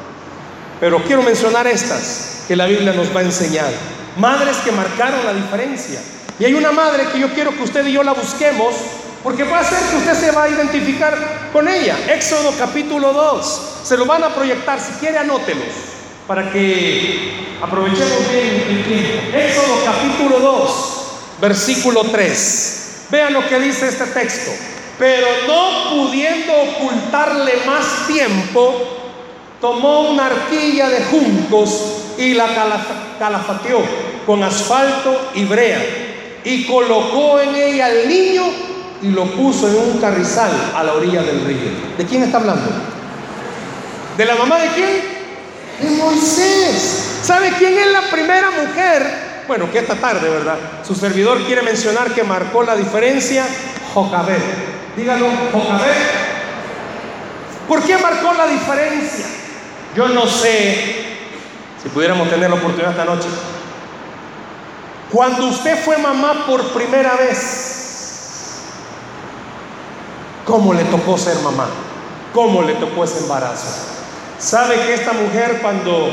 pero 0.80 1.02
quiero 1.04 1.22
mencionar 1.22 1.66
estas 1.66 2.44
que 2.46 2.56
la 2.56 2.66
Biblia 2.66 2.92
nos 2.92 3.14
va 3.14 3.20
a 3.20 3.24
enseñar. 3.24 3.70
Madres 4.18 4.56
que 4.58 4.72
marcaron 4.72 5.24
la 5.24 5.32
diferencia. 5.32 6.00
Y 6.38 6.44
hay 6.44 6.54
una 6.54 6.72
madre 6.72 7.04
que 7.12 7.18
yo 7.18 7.32
quiero 7.32 7.52
que 7.52 7.62
usted 7.62 7.86
y 7.86 7.92
yo 7.92 8.02
la 8.02 8.12
busquemos 8.12 8.74
porque 9.24 9.44
puede 9.44 9.64
ser 9.64 9.78
que 9.90 9.96
usted 9.96 10.14
se 10.14 10.30
va 10.30 10.44
a 10.44 10.48
identificar 10.48 11.50
con 11.52 11.66
ella. 11.68 11.96
Éxodo 12.08 12.52
capítulo 12.58 13.12
2. 13.12 13.80
Se 13.84 13.96
lo 13.96 14.04
van 14.04 14.22
a 14.24 14.34
proyectar. 14.34 14.78
Si 14.78 14.92
quiere, 15.00 15.18
anótelos 15.18 15.97
para 16.28 16.52
que 16.52 17.56
aprovechemos 17.60 18.30
bien 18.30 18.66
el 18.68 18.84
tiempo. 18.84 19.36
Éxodo 19.36 19.82
capítulo 19.82 20.38
2, 20.38 21.02
versículo 21.40 22.02
3. 22.04 23.06
Vean 23.10 23.32
lo 23.32 23.48
que 23.48 23.58
dice 23.58 23.88
este 23.88 24.04
texto. 24.04 24.50
Pero 24.98 25.26
no 25.46 25.90
pudiendo 25.90 26.52
ocultarle 26.52 27.52
más 27.66 28.06
tiempo, 28.06 28.74
tomó 29.58 30.10
una 30.10 30.26
arquilla 30.26 30.90
de 30.90 31.04
juncos 31.04 32.02
y 32.18 32.34
la 32.34 32.48
calafateó 33.18 33.80
con 34.26 34.42
asfalto 34.42 35.30
y 35.34 35.44
brea 35.44 35.80
y 36.44 36.66
colocó 36.66 37.40
en 37.40 37.54
ella 37.54 37.86
al 37.86 38.08
niño 38.08 38.42
y 39.02 39.08
lo 39.08 39.24
puso 39.26 39.68
en 39.68 39.76
un 39.76 39.98
carrizal 39.98 40.50
a 40.74 40.82
la 40.82 40.92
orilla 40.92 41.22
del 41.22 41.44
río. 41.44 41.70
¿De 41.96 42.04
quién 42.04 42.24
está 42.24 42.38
hablando? 42.38 42.70
¿De 44.16 44.24
la 44.26 44.34
mamá 44.34 44.58
de 44.58 44.68
quién? 44.68 45.07
De 45.80 45.90
Moisés. 45.90 47.20
¿Sabe 47.22 47.52
quién 47.58 47.78
es 47.78 47.86
la 47.92 48.02
primera 48.10 48.50
mujer? 48.50 49.28
Bueno, 49.46 49.70
que 49.70 49.78
esta 49.78 49.94
tarde, 49.96 50.28
¿verdad? 50.28 50.58
Su 50.86 50.94
servidor 50.94 51.42
quiere 51.44 51.62
mencionar 51.62 52.12
que 52.14 52.22
marcó 52.22 52.62
la 52.62 52.76
diferencia, 52.76 53.46
Jocabed. 53.94 54.40
Dígalo, 54.96 55.26
Jocabed. 55.52 55.96
¿Por 57.66 57.82
qué 57.82 57.96
marcó 57.98 58.32
la 58.34 58.46
diferencia? 58.46 59.26
Yo 59.94 60.08
no 60.08 60.26
sé 60.26 61.06
si 61.82 61.88
pudiéramos 61.88 62.28
tener 62.28 62.50
la 62.50 62.56
oportunidad 62.56 62.90
esta 62.90 63.04
noche. 63.04 63.28
Cuando 65.10 65.46
usted 65.46 65.82
fue 65.82 65.96
mamá 65.96 66.44
por 66.46 66.72
primera 66.72 67.16
vez, 67.16 68.62
¿cómo 70.44 70.74
le 70.74 70.84
tocó 70.84 71.16
ser 71.16 71.36
mamá? 71.38 71.68
¿Cómo 72.34 72.62
le 72.62 72.74
tocó 72.74 73.04
ese 73.04 73.20
embarazo? 73.20 73.97
¿Sabe 74.38 74.76
que 74.76 74.94
esta 74.94 75.12
mujer 75.12 75.58
cuando 75.60 76.10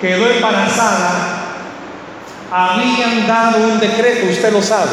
quedó 0.00 0.28
embarazada, 0.28 1.42
habían 2.52 3.26
dado 3.26 3.64
un 3.64 3.80
decreto, 3.80 4.26
usted 4.30 4.52
lo 4.52 4.60
sabe. 4.60 4.90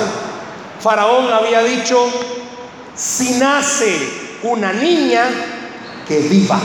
Faraón 0.79 1.33
había 1.33 1.61
dicho, 1.63 2.07
si 2.95 3.31
nace 3.31 4.37
una 4.43 4.71
niña, 4.71 5.23
que 6.07 6.19
viva. 6.19 6.59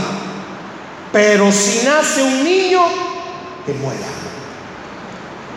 Pero 1.13 1.51
si 1.51 1.85
nace 1.85 2.23
un 2.23 2.45
niño, 2.45 2.83
que 3.67 3.73
muera. 3.73 4.07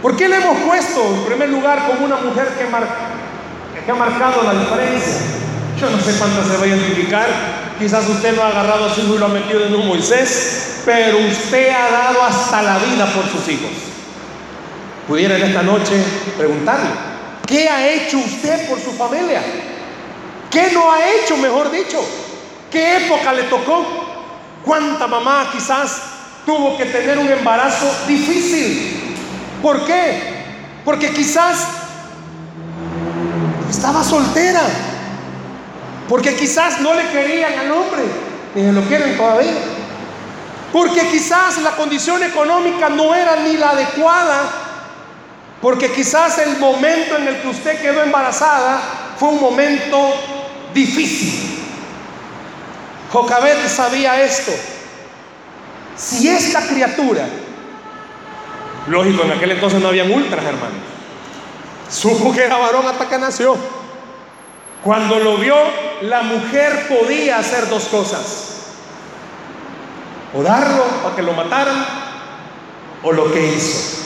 ¿Por 0.02 0.16
qué 0.16 0.28
le 0.28 0.38
hemos 0.38 0.58
puesto 0.60 1.04
en 1.04 1.26
primer 1.26 1.50
lugar 1.50 1.88
como 1.88 2.06
una 2.06 2.18
mujer 2.18 2.50
que, 2.50 2.66
que 3.84 3.92
ha 3.92 3.96
marcado 3.96 4.44
la 4.44 4.54
diferencia? 4.54 5.22
Yo 5.80 5.90
no 5.90 6.00
sé 6.00 6.14
cuánto 6.18 6.44
se 6.44 6.58
va 6.58 6.64
a 6.64 6.68
identificar. 6.68 7.28
Quizás 7.80 8.08
usted 8.10 8.36
no 8.36 8.42
ha 8.42 8.48
agarrado 8.48 8.86
a 8.86 8.94
su 8.94 9.02
hijo 9.02 9.16
y 9.16 9.18
lo 9.20 9.26
ha 9.26 9.30
metido 9.30 9.64
en 9.64 9.76
un 9.76 9.88
Moisés, 9.88 10.82
pero 10.84 11.20
usted 11.20 11.70
ha 11.70 11.92
dado 11.92 12.24
hasta 12.24 12.62
la 12.64 12.80
vida 12.80 13.06
por 13.14 13.24
sus 13.30 13.48
hijos. 13.48 13.70
Pudiera 15.08 15.38
en 15.38 15.44
esta 15.44 15.62
noche 15.62 16.04
preguntarle, 16.38 16.90
¿qué 17.46 17.70
ha 17.70 17.88
hecho 17.88 18.18
usted 18.18 18.68
por 18.68 18.80
su 18.80 18.92
familia? 18.94 19.42
¿Qué 20.50 20.72
no 20.74 20.92
ha 20.92 21.00
hecho, 21.08 21.38
mejor 21.38 21.70
dicho? 21.72 22.04
¿Qué 22.72 23.06
época 23.06 23.32
le 23.32 23.44
tocó? 23.44 23.86
¿Cuánta 24.66 25.06
mamá 25.08 25.50
quizás 25.54 26.02
tuvo 26.46 26.78
que 26.78 26.86
tener 26.86 27.20
un 27.20 27.30
embarazo 27.30 27.86
difícil? 28.08 29.16
¿Por 29.62 29.86
qué? 29.86 30.36
Porque 30.84 31.12
quizás 31.12 31.68
estaba 33.70 34.04
soltera 34.04 34.62
porque 36.08 36.36
quizás 36.36 36.80
no 36.80 36.94
le 36.94 37.08
querían 37.10 37.60
al 37.60 37.72
hombre, 37.72 38.04
ni 38.56 38.64
se 38.64 38.72
lo 38.72 38.82
quieren 38.82 39.18
todavía. 39.18 39.54
Porque 40.72 41.08
quizás 41.10 41.58
la 41.60 41.72
condición 41.72 42.24
económica 42.24 42.90
no 42.90 43.14
era 43.16 43.38
ni 43.38 43.58
la 43.58 43.72
adecuada. 43.72 44.44
Porque 45.62 45.92
quizás 45.92 46.38
el 46.40 46.58
momento 46.58 47.18
en 47.18 47.28
el 47.28 47.42
que 47.42 47.48
usted 47.48 47.82
quedó 47.82 48.04
embarazada 48.04 48.80
fue 49.18 49.30
un 49.30 49.42
momento 49.42 50.14
difícil. 50.74 51.58
Jocabet 53.12 53.68
sabía 53.68 54.22
esto. 54.22 54.52
Si 55.96 56.28
esta 56.28 56.62
criatura, 56.68 57.26
lógico, 58.88 59.24
en 59.24 59.32
aquel 59.32 59.52
entonces 59.52 59.82
no 59.82 59.88
había 59.88 60.04
ultras, 60.04 60.46
hermano, 60.46 60.76
supo 61.90 62.32
que 62.34 62.44
era 62.44 62.58
varón 62.58 62.86
hasta 62.86 63.10
que 63.10 63.18
nació. 63.18 63.58
Cuando 64.88 65.20
lo 65.20 65.36
vio, 65.36 65.54
la 66.04 66.22
mujer 66.22 66.88
podía 66.88 67.40
hacer 67.40 67.68
dos 67.68 67.84
cosas. 67.88 68.24
O 70.34 70.42
darlo 70.42 70.82
para 71.04 71.14
que 71.14 71.22
lo 71.24 71.34
mataran, 71.34 71.86
o 73.04 73.12
lo 73.12 73.34
que 73.34 73.54
hizo, 73.54 73.98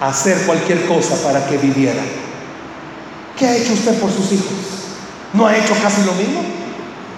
hacer 0.00 0.46
cualquier 0.46 0.86
cosa 0.86 1.22
para 1.22 1.46
que 1.46 1.58
viviera. 1.58 2.00
¿Qué 3.38 3.46
ha 3.46 3.54
hecho 3.54 3.74
usted 3.74 4.00
por 4.00 4.10
sus 4.10 4.32
hijos? 4.32 4.48
¿No 5.34 5.46
ha 5.46 5.54
hecho 5.54 5.74
casi 5.82 6.02
lo 6.04 6.12
mismo? 6.12 6.44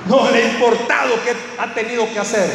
No 0.08 0.28
le 0.32 0.42
ha 0.42 0.48
importado 0.48 1.14
qué 1.24 1.36
ha 1.60 1.72
tenido 1.72 2.12
que 2.12 2.18
hacer. 2.18 2.50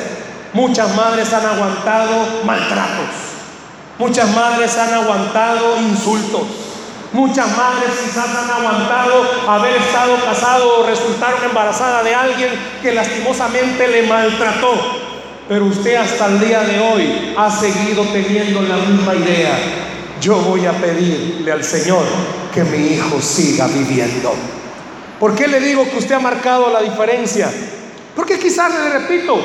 Muchas 0.52 0.94
madres 0.94 1.32
han 1.32 1.46
aguantado 1.46 2.44
maltratos. 2.44 3.16
Muchas 3.98 4.30
madres 4.36 4.78
han 4.78 4.94
aguantado 4.94 5.78
insultos. 5.80 6.67
Muchas 7.14 7.56
madres 7.56 7.90
quizás 8.04 8.28
han 8.36 8.50
aguantado 8.50 9.24
haber 9.48 9.78
estado 9.78 10.18
casado 10.26 10.80
o 10.80 10.88
resultaron 10.88 11.42
embarazadas 11.44 12.04
de 12.04 12.14
alguien 12.14 12.50
que 12.82 12.94
lastimosamente 12.94 13.88
le 13.88 14.04
maltrató. 14.04 14.74
Pero 15.48 15.66
usted 15.66 15.96
hasta 15.96 16.26
el 16.26 16.40
día 16.42 16.62
de 16.64 16.80
hoy 16.80 17.34
ha 17.38 17.50
seguido 17.50 18.04
teniendo 18.12 18.62
la 18.62 18.76
misma 18.76 19.16
idea. 19.16 19.58
Yo 20.20 20.36
voy 20.36 20.66
a 20.66 20.74
pedirle 20.74 21.50
al 21.52 21.64
Señor 21.64 22.04
que 22.54 22.64
mi 22.64 22.88
hijo 22.88 23.22
siga 23.22 23.68
viviendo. 23.68 24.34
¿Por 25.18 25.34
qué 25.34 25.48
le 25.48 25.62
digo 25.62 25.90
que 25.90 25.98
usted 25.98 26.16
ha 26.16 26.20
marcado 26.20 26.70
la 26.72 26.82
diferencia? 26.82 27.50
Porque 28.16 28.38
quizás, 28.38 28.74
le 28.74 28.90
repito, 28.90 29.40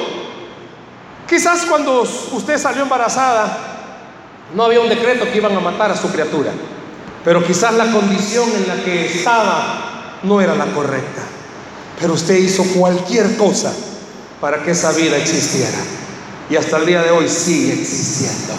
quizás 1.29 1.65
cuando 1.67 2.03
usted 2.03 2.59
salió 2.59 2.83
embarazada, 2.83 3.57
no 4.55 4.65
había 4.65 4.81
un 4.81 4.89
decreto 4.89 5.31
que 5.31 5.39
iban 5.39 5.57
a 5.57 5.61
matar 5.61 5.93
a 5.93 5.97
su 5.97 6.11
criatura. 6.11 6.51
Pero 7.25 7.45
quizás 7.45 7.75
la 7.75 7.91
condición 7.93 8.49
en 8.57 8.69
la 8.69 8.83
que 8.83 9.07
estaba 9.07 10.19
no 10.23 10.41
era 10.41 10.55
la 10.55 10.67
correcta. 10.67 11.23
Pero 12.01 12.15
usted 12.15 12.37
hizo 12.37 12.65
cualquier 12.65 13.37
cosa 13.37 13.73
para 14.41 14.63
que 14.63 14.73
esa 14.73 14.93
vida 14.93 15.17
existiera. 15.17 15.79
Y 16.51 16.57
hasta 16.57 16.79
el 16.79 16.87
día 16.87 17.03
de 17.03 17.11
hoy 17.11 17.29
sigue 17.29 17.75
existiendo. 17.75 18.55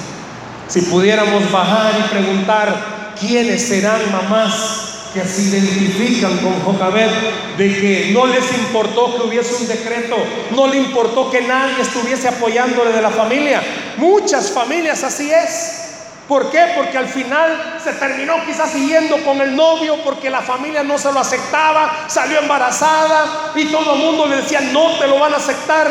Si 0.68 0.82
pudiéramos 0.84 1.52
bajar 1.52 1.94
y 2.00 2.10
preguntar 2.10 3.14
quiénes 3.20 3.62
serán 3.62 4.12
mamás 4.12 4.84
que 5.14 5.24
se 5.26 5.44
identifican 5.44 6.38
con 6.40 6.60
Jocabet, 6.62 7.12
de 7.58 7.80
que 7.80 8.12
no 8.14 8.26
les 8.26 8.52
importó 8.58 9.16
que 9.16 9.28
hubiese 9.28 9.56
un 9.56 9.68
decreto, 9.68 10.16
no 10.56 10.68
le 10.68 10.78
importó 10.78 11.30
que 11.30 11.42
nadie 11.42 11.82
estuviese 11.82 12.28
apoyándole 12.30 12.92
de 12.92 13.02
la 13.02 13.12
familia. 13.12 13.62
Muchas 13.98 14.50
familias 14.50 15.04
así 15.04 15.30
es. 15.30 15.83
¿Por 16.28 16.50
qué? 16.50 16.72
Porque 16.76 16.98
al 16.98 17.08
final 17.08 17.80
se 17.84 17.92
terminó 17.94 18.36
quizás 18.46 18.72
siguiendo 18.72 19.18
con 19.26 19.42
el 19.42 19.56
novio 19.56 19.98
porque 20.06 20.30
la 20.30 20.42
familia 20.42 20.82
no 20.82 20.98
se 20.98 21.12
lo 21.12 21.20
aceptaba, 21.20 22.06
salió 22.08 22.40
embarazada 22.40 23.52
y 23.56 23.66
todo 23.66 23.96
el 23.96 24.00
mundo 24.00 24.28
le 24.28 24.38
decía, 24.38 24.62
no 24.62 24.98
te 24.98 25.08
lo 25.08 25.20
van 25.20 25.34
a 25.34 25.38
aceptar. 25.38 25.88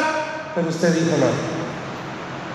Pero 0.54 0.68
usted 0.68 0.94
dijo, 0.94 1.16
no, 1.18 1.26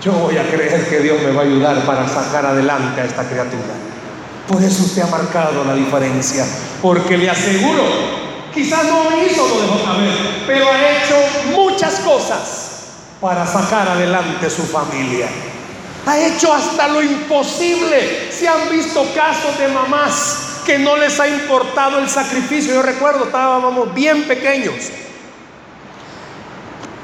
yo 0.02 0.12
voy 0.12 0.36
a 0.38 0.48
creer 0.50 0.88
que 0.88 1.00
Dios 1.00 1.22
me 1.22 1.30
va 1.30 1.42
a 1.42 1.44
ayudar 1.44 1.84
para 1.86 2.08
sacar 2.08 2.46
adelante 2.46 3.00
a 3.00 3.04
esta 3.04 3.24
criatura. 3.28 3.74
Por 4.48 4.62
eso 4.62 4.82
usted 4.82 5.02
ha 5.02 5.06
marcado 5.06 5.64
la 5.64 5.74
diferencia. 5.74 6.44
Porque 6.82 7.16
le 7.16 7.30
aseguro, 7.30 7.84
quizás 8.52 8.84
no 8.84 9.04
hizo 9.24 9.46
lo 9.46 9.60
de 9.60 9.66
JB, 9.66 10.46
pero 10.46 10.66
ha 10.72 10.90
hecho 10.90 11.16
muchas 11.54 12.00
cosas 12.00 12.68
para 13.20 13.46
sacar 13.46 13.88
adelante 13.88 14.50
su 14.50 14.62
familia. 14.62 15.28
Ha 16.08 16.18
hecho 16.18 16.54
hasta 16.54 16.88
lo 16.88 17.02
imposible. 17.02 18.32
Se 18.32 18.48
han 18.48 18.70
visto 18.70 19.06
casos 19.14 19.58
de 19.58 19.68
mamás 19.68 20.62
que 20.64 20.78
no 20.78 20.96
les 20.96 21.20
ha 21.20 21.28
importado 21.28 21.98
el 21.98 22.08
sacrificio. 22.08 22.72
Yo 22.72 22.80
recuerdo, 22.80 23.26
estábamos 23.26 23.92
bien 23.92 24.26
pequeños. 24.26 24.88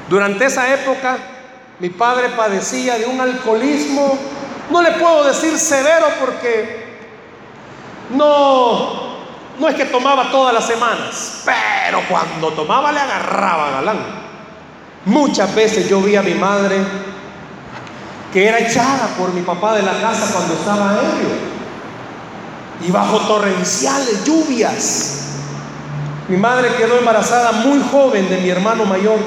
Durante 0.09 0.45
esa 0.45 0.73
época, 0.73 1.19
mi 1.79 1.89
padre 1.89 2.29
padecía 2.29 2.97
de 2.97 3.05
un 3.05 3.21
alcoholismo, 3.21 4.17
no 4.71 4.81
le 4.81 4.93
puedo 4.93 5.25
decir 5.25 5.55
severo 5.59 6.07
porque 6.19 6.97
no, 8.09 9.17
no 9.59 9.69
es 9.69 9.75
que 9.75 9.85
tomaba 9.85 10.31
todas 10.31 10.51
las 10.51 10.65
semanas, 10.65 11.43
pero 11.45 12.01
cuando 12.09 12.53
tomaba 12.53 12.91
le 12.91 13.01
agarraba 13.01 13.69
galán. 13.69 13.99
Muchas 15.05 15.53
veces 15.53 15.87
yo 15.87 16.01
vi 16.01 16.15
a 16.15 16.23
mi 16.23 16.33
madre 16.33 16.77
que 18.35 18.45
era 18.45 18.59
echada 18.59 19.15
por 19.17 19.31
mi 19.31 19.43
papá 19.43 19.77
de 19.77 19.81
la 19.81 19.93
casa 20.01 20.29
cuando 20.33 20.55
estaba 20.55 20.91
ebrio. 20.91 21.29
Y 22.85 22.91
bajo 22.91 23.17
torrenciales 23.19 24.25
lluvias. 24.25 25.21
Mi 26.27 26.35
madre 26.35 26.67
quedó 26.75 26.97
embarazada 26.97 27.53
muy 27.53 27.81
joven 27.89 28.27
de 28.27 28.35
mi 28.39 28.49
hermano 28.49 28.83
mayor. 28.83 29.19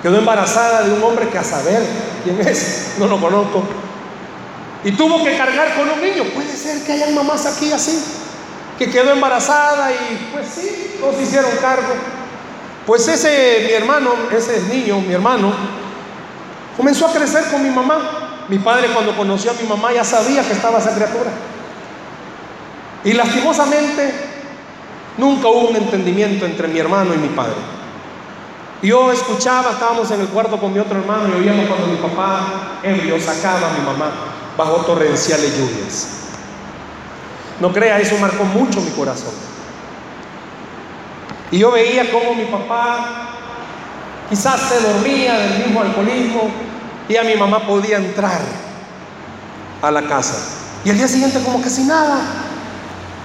Quedó 0.00 0.16
embarazada 0.16 0.84
de 0.84 0.92
un 0.92 1.02
hombre 1.02 1.28
que 1.28 1.38
a 1.38 1.42
saber 1.42 1.82
quién 2.22 2.40
es, 2.46 2.92
no 2.98 3.08
lo 3.08 3.20
conozco. 3.20 3.64
Y 4.84 4.92
tuvo 4.92 5.24
que 5.24 5.36
cargar 5.36 5.74
con 5.74 5.90
un 5.90 6.00
niño. 6.00 6.22
Puede 6.32 6.56
ser 6.56 6.84
que 6.84 6.92
hayan 6.92 7.12
mamás 7.16 7.46
aquí 7.46 7.72
así, 7.72 8.00
que 8.78 8.92
quedó 8.92 9.10
embarazada 9.10 9.90
y 9.90 10.28
pues 10.32 10.46
sí, 10.54 10.98
nos 11.00 11.20
hicieron 11.20 11.50
cargo. 11.60 11.94
Pues 12.86 13.08
ese, 13.08 13.64
mi 13.66 13.72
hermano, 13.72 14.10
ese 14.30 14.62
niño, 14.72 15.00
mi 15.00 15.14
hermano, 15.14 15.81
comenzó 16.76 17.06
a 17.06 17.12
crecer 17.12 17.44
con 17.50 17.62
mi 17.62 17.70
mamá. 17.70 18.44
Mi 18.48 18.58
padre 18.58 18.88
cuando 18.88 19.16
conoció 19.16 19.52
a 19.52 19.54
mi 19.54 19.66
mamá 19.68 19.92
ya 19.92 20.04
sabía 20.04 20.42
que 20.42 20.52
estaba 20.52 20.78
esa 20.78 20.94
criatura. 20.94 21.30
Y 23.04 23.12
lastimosamente 23.12 24.12
nunca 25.18 25.48
hubo 25.48 25.68
un 25.68 25.76
entendimiento 25.76 26.46
entre 26.46 26.68
mi 26.68 26.78
hermano 26.78 27.14
y 27.14 27.18
mi 27.18 27.28
padre. 27.28 27.56
Yo 28.82 29.12
escuchaba, 29.12 29.70
estábamos 29.72 30.10
en 30.10 30.20
el 30.20 30.28
cuarto 30.28 30.58
con 30.58 30.72
mi 30.72 30.80
otro 30.80 30.98
hermano 30.98 31.28
y 31.28 31.40
oíamos 31.40 31.66
cuando 31.66 31.86
mi 31.86 31.96
papá 31.96 32.80
ebrio 32.82 33.20
sacaba 33.20 33.70
a 33.70 33.78
mi 33.78 33.84
mamá 33.84 34.10
bajo 34.56 34.78
torrenciales 34.84 35.56
lluvias. 35.56 36.08
No 37.60 37.72
crea, 37.72 38.00
eso 38.00 38.18
marcó 38.18 38.42
mucho 38.44 38.80
mi 38.80 38.90
corazón. 38.90 39.32
Y 41.52 41.58
yo 41.58 41.70
veía 41.70 42.10
cómo 42.10 42.34
mi 42.34 42.46
papá 42.46 43.31
quizás 44.32 44.62
se 44.62 44.80
dormía 44.80 45.38
del 45.38 45.58
mismo 45.58 45.82
alcoholismo 45.82 46.50
y 47.06 47.16
a 47.16 47.22
mi 47.22 47.34
mamá 47.34 47.66
podía 47.66 47.98
entrar 47.98 48.40
a 49.82 49.90
la 49.90 50.08
casa. 50.08 50.38
Y 50.86 50.88
al 50.88 50.96
día 50.96 51.06
siguiente 51.06 51.38
como 51.44 51.60
que 51.60 51.68
sin 51.68 51.86
nada. 51.86 52.18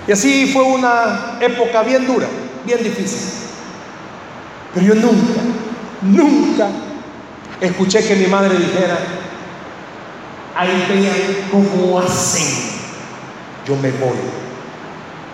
Y 0.05 0.11
así 0.11 0.51
fue 0.51 0.63
una 0.63 1.37
época 1.39 1.81
bien 1.83 2.05
dura, 2.05 2.27
bien 2.65 2.83
difícil. 2.83 3.21
Pero 4.73 4.85
yo 4.85 4.95
nunca, 4.95 5.41
nunca 6.01 6.67
escuché 7.61 8.05
que 8.05 8.15
mi 8.17 8.27
madre 8.27 8.57
dijera, 8.57 8.97
ahí 10.57 10.87
vean 10.89 11.49
cómo 11.49 11.99
hacen, 11.99 12.47
yo 13.65 13.77
me 13.77 13.91
voy. 13.91 14.17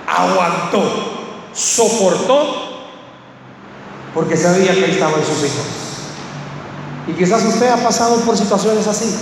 Aguantó, 0.08 1.50
soportó 1.51 2.73
porque 4.13 4.37
sabía 4.37 4.73
que 4.73 4.91
estaban 4.91 5.21
sus 5.25 5.39
hijos. 5.39 5.65
Y 7.07 7.13
quizás 7.13 7.43
usted 7.43 7.69
ha 7.69 7.77
pasado 7.77 8.17
por 8.21 8.37
situaciones 8.37 8.87
así. 8.87 9.13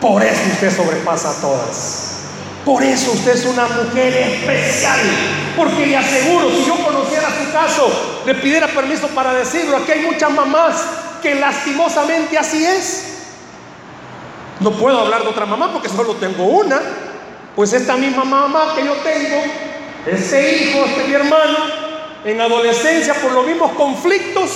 Por 0.00 0.22
eso 0.22 0.40
usted 0.52 0.76
sobrepasa 0.76 1.30
a 1.30 1.34
todas. 1.40 2.06
Por 2.64 2.82
eso 2.82 3.12
usted 3.12 3.34
es 3.36 3.46
una 3.46 3.66
mujer 3.66 4.12
especial. 4.12 4.98
Porque 5.56 5.86
le 5.86 5.96
aseguro, 5.96 6.50
si 6.50 6.66
yo 6.66 6.74
conociera 6.84 7.28
su 7.28 7.52
caso, 7.52 8.22
le 8.26 8.34
pidiera 8.34 8.66
permiso 8.66 9.06
para 9.08 9.32
decirlo. 9.32 9.76
Aquí 9.76 9.92
hay 9.92 10.04
muchas 10.04 10.30
mamás 10.30 10.74
que 11.22 11.36
lastimosamente 11.36 12.36
así 12.36 12.64
es. 12.64 13.04
No 14.60 14.72
puedo 14.72 15.00
hablar 15.00 15.22
de 15.22 15.28
otra 15.28 15.46
mamá 15.46 15.72
porque 15.72 15.88
solo 15.88 16.14
tengo 16.14 16.44
una. 16.44 16.80
Pues 17.54 17.72
esta 17.72 17.96
misma 17.96 18.24
mamá 18.24 18.74
que 18.74 18.84
yo 18.84 18.92
tengo, 18.96 19.42
este 20.04 20.56
hijo, 20.56 20.84
este 20.84 21.08
mi 21.08 21.14
hermano, 21.14 21.85
en 22.26 22.40
adolescencia 22.40 23.14
por 23.14 23.30
los 23.30 23.46
mismos 23.46 23.70
conflictos, 23.72 24.50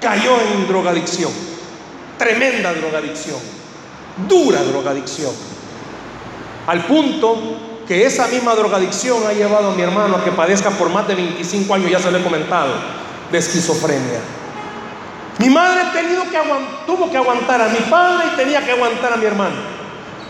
cayó 0.00 0.40
en 0.40 0.66
drogadicción. 0.66 1.30
Tremenda 2.16 2.72
drogadicción. 2.72 3.38
Dura 4.26 4.62
drogadicción. 4.62 5.32
Al 6.66 6.86
punto 6.86 7.84
que 7.86 8.06
esa 8.06 8.26
misma 8.28 8.54
drogadicción 8.54 9.26
ha 9.26 9.34
llevado 9.34 9.72
a 9.72 9.74
mi 9.74 9.82
hermano 9.82 10.16
a 10.16 10.24
que 10.24 10.30
padezca 10.32 10.70
por 10.70 10.88
más 10.88 11.06
de 11.06 11.14
25 11.14 11.74
años, 11.74 11.90
ya 11.90 11.98
se 11.98 12.10
lo 12.10 12.18
he 12.18 12.22
comentado, 12.22 12.72
de 13.30 13.38
esquizofrenia. 13.38 14.20
Mi 15.38 15.50
madre 15.50 15.82
tenido 15.92 16.22
tuvo 16.86 17.10
que 17.10 17.18
aguantar 17.18 17.60
a 17.60 17.68
mi 17.68 17.80
padre 17.90 18.28
y 18.32 18.36
tenía 18.36 18.64
que 18.64 18.72
aguantar 18.72 19.12
a 19.12 19.16
mi 19.16 19.26
hermano. 19.26 19.56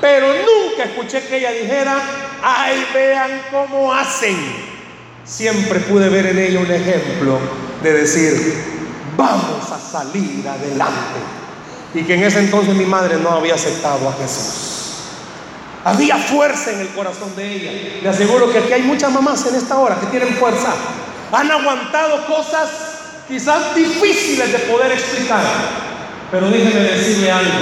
Pero 0.01 0.27
nunca 0.27 0.85
escuché 0.85 1.25
que 1.25 1.37
ella 1.37 1.53
dijera, 1.53 2.01
ay, 2.43 2.85
vean 2.93 3.43
cómo 3.53 3.93
hacen 3.93 4.72
siempre 5.25 5.81
pude 5.81 6.09
ver 6.09 6.27
en 6.27 6.39
ella 6.39 6.61
un 6.61 6.71
ejemplo 6.71 7.39
de 7.83 7.93
decir, 7.93 8.55
vamos 9.17 9.71
a 9.71 9.79
salir 9.79 10.47
adelante. 10.49 11.21
Y 11.95 12.03
que 12.05 12.15
en 12.15 12.25
ese 12.25 12.41
entonces 12.41 12.75
mi 12.75 12.87
madre 12.87 13.17
no 13.19 13.31
había 13.31 13.55
aceptado 13.55 14.09
a 14.09 14.13
Jesús. 14.15 14.73
Había 15.85 16.17
fuerza 16.17 16.73
en 16.73 16.81
el 16.81 16.89
corazón 16.89 17.35
de 17.37 17.55
ella. 17.55 17.73
Le 18.03 18.09
aseguro 18.09 18.51
que 18.51 18.59
aquí 18.59 18.73
hay 18.73 18.83
muchas 18.83 19.11
mamás 19.11 19.45
en 19.47 19.57
esta 19.57 19.79
hora 19.79 19.99
que 20.01 20.07
tienen 20.07 20.35
fuerza. 20.37 20.73
Han 21.33 21.51
aguantado 21.51 22.25
cosas 22.27 22.69
quizás 23.29 23.75
difíciles 23.75 24.53
de 24.53 24.59
poder 24.61 24.93
explicar. 24.93 25.45
Pero 26.31 26.49
déjeme 26.49 26.81
decirle 26.81 27.31
algo. 27.31 27.53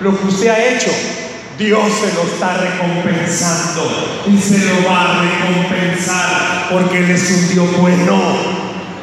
Lo 0.00 0.18
que 0.18 0.26
usted 0.26 0.48
ha 0.48 0.64
hecho 0.64 0.90
Dios 1.60 1.92
se 1.92 2.14
lo 2.14 2.22
está 2.22 2.56
recompensando 2.56 4.22
y 4.26 4.40
se 4.40 4.64
lo 4.64 4.88
va 4.88 5.10
a 5.10 5.20
recompensar 5.20 6.68
porque 6.70 7.00
Él 7.00 7.10
es 7.10 7.30
un 7.30 7.48
Dios 7.50 7.76
bueno. 7.76 8.18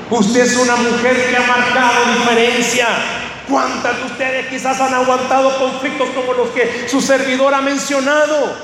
Usted 0.10 0.42
es 0.42 0.58
una 0.58 0.76
mujer 0.76 1.30
que 1.30 1.38
ha 1.38 1.46
marcado 1.46 2.14
diferencia. 2.18 2.88
¿Cuántas 3.48 3.98
de 3.98 4.06
ustedes 4.06 4.48
quizás 4.48 4.82
han 4.82 4.92
aguantado 4.92 5.56
conflictos 5.60 6.10
como 6.16 6.34
los 6.34 6.50
que 6.50 6.88
su 6.90 7.00
servidor 7.00 7.54
ha 7.54 7.62
mencionado? 7.62 8.58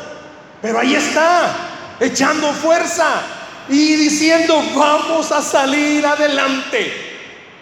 Pero 0.59 0.79
ahí 0.79 0.95
está, 0.95 1.55
echando 1.99 2.51
fuerza 2.51 3.21
y 3.69 3.95
diciendo, 3.95 4.59
vamos 4.75 5.31
a 5.31 5.39
salir 5.43 6.03
adelante. 6.03 6.91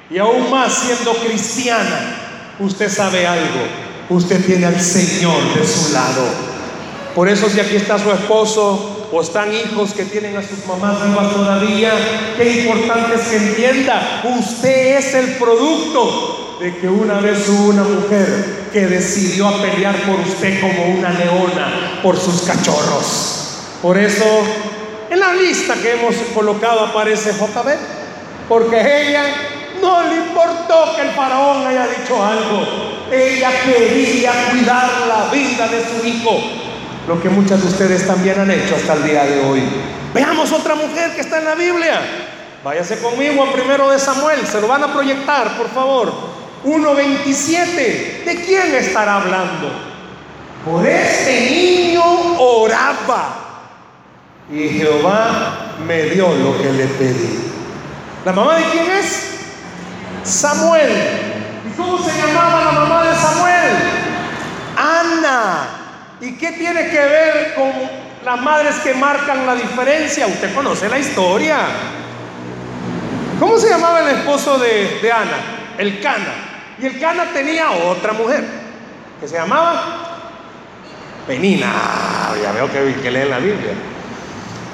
Y 0.10 0.17
aún 0.17 0.50
más 0.50 0.76
siendo 0.76 1.13
cristiana, 1.15 2.15
usted 2.58 2.89
sabe 2.89 3.28
algo 3.28 3.81
usted 4.12 4.45
tiene 4.45 4.65
al 4.65 4.80
Señor 4.80 5.41
de 5.56 5.65
su 5.65 5.93
lado. 5.93 6.24
Por 7.15 7.28
eso 7.28 7.50
si 7.50 7.60
aquí 7.60 7.76
está 7.76 7.97
su 7.97 8.12
esposo 8.12 9.08
o 9.12 9.21
están 9.21 9.54
hijos 9.54 9.93
que 9.93 10.06
tienen 10.06 10.38
a 10.38 10.41
sus 10.41 10.65
mamás 10.65 11.06
vivas 11.06 11.34
todavía, 11.34 11.91
qué 12.38 12.62
importante 12.62 13.15
es 13.15 13.21
que 13.21 13.36
entienda, 13.38 14.21
usted 14.38 14.97
es 14.97 15.13
el 15.13 15.32
producto 15.36 16.58
de 16.62 16.78
que 16.78 16.88
una 16.88 17.19
vez 17.19 17.50
hubo 17.50 17.69
una 17.69 17.84
mujer 17.84 18.67
que 18.71 18.88
decidió 18.88 19.47
a 19.47 19.62
pelear 19.62 19.95
por 20.04 20.19
usted 20.19 20.62
como 20.62 20.86
una 20.97 21.10
leona 21.10 22.00
por 22.04 22.17
sus 22.17 22.43
cachorros. 22.43 23.58
Por 23.82 23.97
eso 23.97 24.26
en 25.10 25.19
la 25.19 25.34
lista 25.34 25.76
que 25.76 25.93
hemos 25.93 26.15
colocado 26.34 26.82
aparece 26.82 27.32
JB, 27.32 27.76
porque 28.47 28.80
ella 28.80 29.24
no 29.82 30.04
le 30.04 30.15
importó 30.17 30.96
que 30.96 31.02
el 31.02 31.12
faraón 31.12 31.65
haya 31.65 31.88
dicho 31.88 32.24
algo. 32.24 32.65
Ella 33.12 33.50
quería 33.65 34.32
cuidar 34.52 34.89
la 35.08 35.32
vida 35.32 35.67
de 35.67 35.84
su 35.84 36.06
hijo. 36.06 36.39
Lo 37.08 37.22
que 37.22 37.30
muchas 37.30 37.62
de 37.62 37.67
ustedes 37.67 38.08
también 38.08 38.39
han 38.39 38.52
hecho 38.52 38.76
hasta 38.76 38.94
el 38.94 39.04
día 39.04 39.26
de 39.26 39.41
hoy. 39.41 39.63
Veamos 40.13 40.52
otra 40.52 40.76
mujer 40.76 41.13
que 41.15 41.22
está 41.22 41.39
en 41.39 41.46
la 41.46 41.56
Biblia. 41.56 42.00
Váyase 42.63 43.00
conmigo 43.00 43.44
a 43.44 43.52
primero 43.52 43.89
de 43.89 44.00
Samuel. 44.00 44.46
Se 44.46 44.62
lo 44.62 44.67
van 44.67 44.84
a 44.84 44.94
proyectar, 44.94 45.58
por 45.58 45.70
favor. 45.70 46.13
1.27. 46.63 48.24
¿De 48.24 48.44
quién 48.46 48.76
estará 48.76 49.17
hablando? 49.17 49.72
Por 50.63 50.86
este 50.86 51.50
niño 51.50 52.04
oraba. 52.39 53.38
Y 54.52 54.70
Jehová 54.70 55.76
me 55.88 56.04
dio 56.04 56.28
lo 56.36 56.62
que 56.62 56.72
le 56.72 56.86
pedí. 56.86 57.52
¿La 58.24 58.34
mamá 58.34 58.58
de 58.58 58.63
quién 58.65 58.91
es? 58.91 59.31
Samuel. 60.24 60.92
¿Y 61.68 61.78
cómo 61.78 61.98
se 61.98 62.18
llamaba 62.18 62.66
la 62.66 62.72
mamá 62.72 63.04
de 63.04 63.16
Samuel? 63.16 63.72
Ana. 64.78 65.68
¿Y 66.22 66.34
qué 66.38 66.52
tiene 66.52 66.90
que 66.90 67.00
ver 67.00 67.54
con 67.56 67.72
las 68.24 68.40
madres 68.42 68.76
que 68.84 68.94
marcan 68.94 69.46
la 69.46 69.56
diferencia. 69.56 70.28
Usted 70.28 70.54
conoce 70.54 70.88
la 70.90 71.00
historia. 71.00 71.58
¿Cómo 73.40 73.58
se 73.58 73.70
llamaba 73.70 74.02
el 74.02 74.18
esposo 74.18 74.60
de, 74.60 75.00
de 75.02 75.12
Ana? 75.12 75.38
El 75.78 76.00
Cana. 76.00 76.76
Y 76.80 76.86
el 76.86 77.00
Cana 77.00 77.26
tenía 77.34 77.72
otra 77.72 78.14
mujer 78.14 78.44
que 79.20 79.28
se 79.28 79.36
llamaba 79.36 79.84
Penina. 81.26 82.36
Ya 82.42 82.52
veo 82.52 82.72
que, 82.72 83.02
que 83.02 83.12
leen 83.12 83.30
la 83.30 83.40
Biblia. 83.40 83.74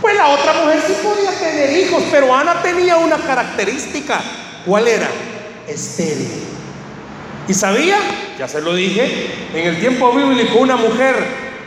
Pues 0.02 0.16
la 0.16 0.28
otra 0.28 0.54
mujer 0.54 0.82
sí 0.86 0.96
podía 1.02 1.32
tener 1.32 1.78
hijos, 1.78 2.04
pero 2.12 2.36
Ana 2.36 2.62
tenía 2.62 2.98
una 2.98 3.18
característica. 3.18 4.22
¿Cuál 4.66 4.88
era? 4.88 5.08
Estéril. 5.68 6.44
¿Y 7.48 7.54
sabía? 7.54 7.98
Ya 8.38 8.48
se 8.48 8.62
lo 8.62 8.76
dije, 8.76 9.50
en 9.54 9.68
el 9.68 9.80
tiempo 9.80 10.12
bíblico 10.12 10.60
una 10.60 10.76
mujer 10.76 11.16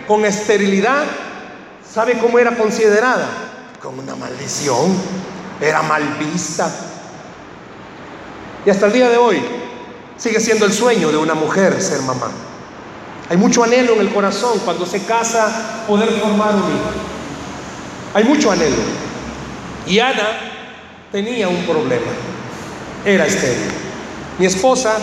con 0.07 0.25
esterilidad, 0.25 1.05
¿sabe 1.89 2.19
cómo 2.19 2.39
era 2.39 2.57
considerada? 2.57 3.29
Como 3.81 4.03
una 4.03 4.15
maldición, 4.15 4.95
era 5.61 5.83
mal 5.83 6.03
vista. 6.19 6.71
Y 8.65 8.71
hasta 8.71 8.87
el 8.87 8.93
día 8.93 9.09
de 9.09 9.17
hoy 9.17 9.43
sigue 10.17 10.39
siendo 10.39 10.67
el 10.67 10.73
sueño 10.73 11.11
de 11.11 11.17
una 11.17 11.35
mujer 11.35 11.81
ser 11.81 12.03
mamá. 12.03 12.31
Hay 13.31 13.37
mucho 13.37 13.65
anhelo 13.65 13.95
en 13.95 14.01
el 14.01 14.13
corazón 14.13 14.59
cuando 14.65 14.85
se 14.85 15.05
casa 15.05 15.85
poder 15.87 16.11
formar 16.21 16.55
un 16.55 16.63
hijo. 16.63 16.91
Hay 18.13 18.25
mucho 18.25 18.51
anhelo. 18.51 18.77
Y 19.87 19.99
Ana 19.99 20.29
tenía 21.11 21.49
un 21.49 21.65
problema. 21.65 22.11
Era 23.05 23.27
estéril. 23.27 23.90
Mi 24.41 24.47
esposa, 24.47 24.97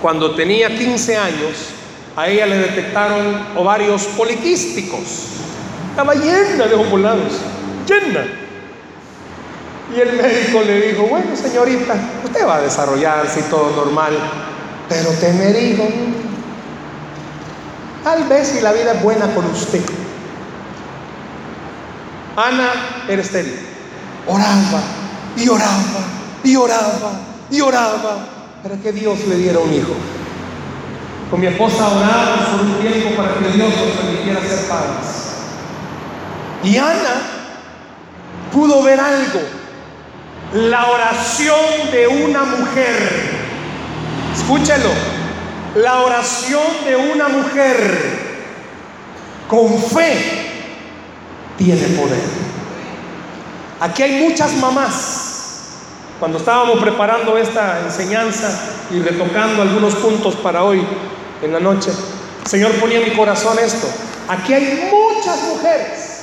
cuando 0.00 0.34
tenía 0.34 0.74
15 0.74 1.18
años, 1.18 1.68
a 2.16 2.26
ella 2.28 2.46
le 2.46 2.56
detectaron 2.56 3.48
ovarios 3.58 4.04
poliquísticos. 4.16 5.02
Estaba 5.90 6.14
llena 6.14 6.64
de 6.64 6.74
ovulados, 6.76 7.34
llena. 7.86 8.24
Y 9.94 10.00
el 10.00 10.14
médico 10.14 10.62
le 10.62 10.80
dijo, 10.80 11.02
bueno 11.02 11.36
señorita, 11.36 11.94
usted 12.24 12.46
va 12.46 12.56
a 12.56 12.60
desarrollarse 12.62 13.40
y 13.40 13.50
todo 13.50 13.70
normal, 13.76 14.14
pero 14.88 15.10
tener 15.20 15.54
hijos, 15.62 15.88
tal 18.02 18.24
vez 18.24 18.48
si 18.48 18.62
la 18.62 18.72
vida 18.72 18.92
es 18.92 19.02
buena 19.02 19.26
con 19.34 19.44
usted. 19.44 19.82
Ana 22.34 23.04
era 23.10 23.20
estéril. 23.20 23.58
Oraba 24.26 24.80
y 25.36 25.46
oraba 25.50 26.00
y 26.42 26.56
oraba 26.56 27.33
y 27.50 27.60
oraba 27.60 28.26
para 28.62 28.76
que 28.76 28.92
Dios 28.92 29.18
le 29.26 29.36
diera 29.36 29.58
un 29.58 29.72
hijo. 29.72 29.94
Con 31.30 31.40
mi 31.40 31.46
esposa 31.46 31.88
oramos 31.88 32.48
por 32.48 32.60
un 32.60 32.74
tiempo 32.80 33.16
para 33.16 33.34
que 33.34 33.48
Dios 33.48 33.68
nos 33.68 33.90
permitiera 33.96 34.40
ser 34.40 34.68
padres. 34.68 35.24
Y 36.62 36.76
Ana 36.76 37.34
pudo 38.52 38.82
ver 38.82 39.00
algo. 39.00 39.40
La 40.54 40.86
oración 40.86 41.90
de 41.92 42.06
una 42.06 42.44
mujer. 42.44 43.10
Escúchelo. 44.34 44.90
La 45.76 46.02
oración 46.02 46.62
de 46.84 46.94
una 46.94 47.28
mujer 47.28 48.24
con 49.48 49.76
fe 49.82 50.50
tiene 51.58 51.82
poder. 51.98 52.22
Aquí 53.80 54.02
hay 54.02 54.28
muchas 54.28 54.52
mamás. 54.54 55.33
Cuando 56.20 56.38
estábamos 56.38 56.78
preparando 56.80 57.36
esta 57.36 57.80
enseñanza 57.80 58.48
y 58.90 59.00
retocando 59.00 59.62
algunos 59.62 59.94
puntos 59.96 60.36
para 60.36 60.62
hoy 60.62 60.84
en 61.42 61.52
la 61.52 61.60
noche, 61.60 61.90
Señor 62.44 62.72
ponía 62.72 62.98
en 62.98 63.10
mi 63.10 63.16
corazón 63.16 63.58
esto. 63.58 63.88
Aquí 64.28 64.54
hay 64.54 64.90
muchas 64.90 65.42
mujeres 65.42 66.14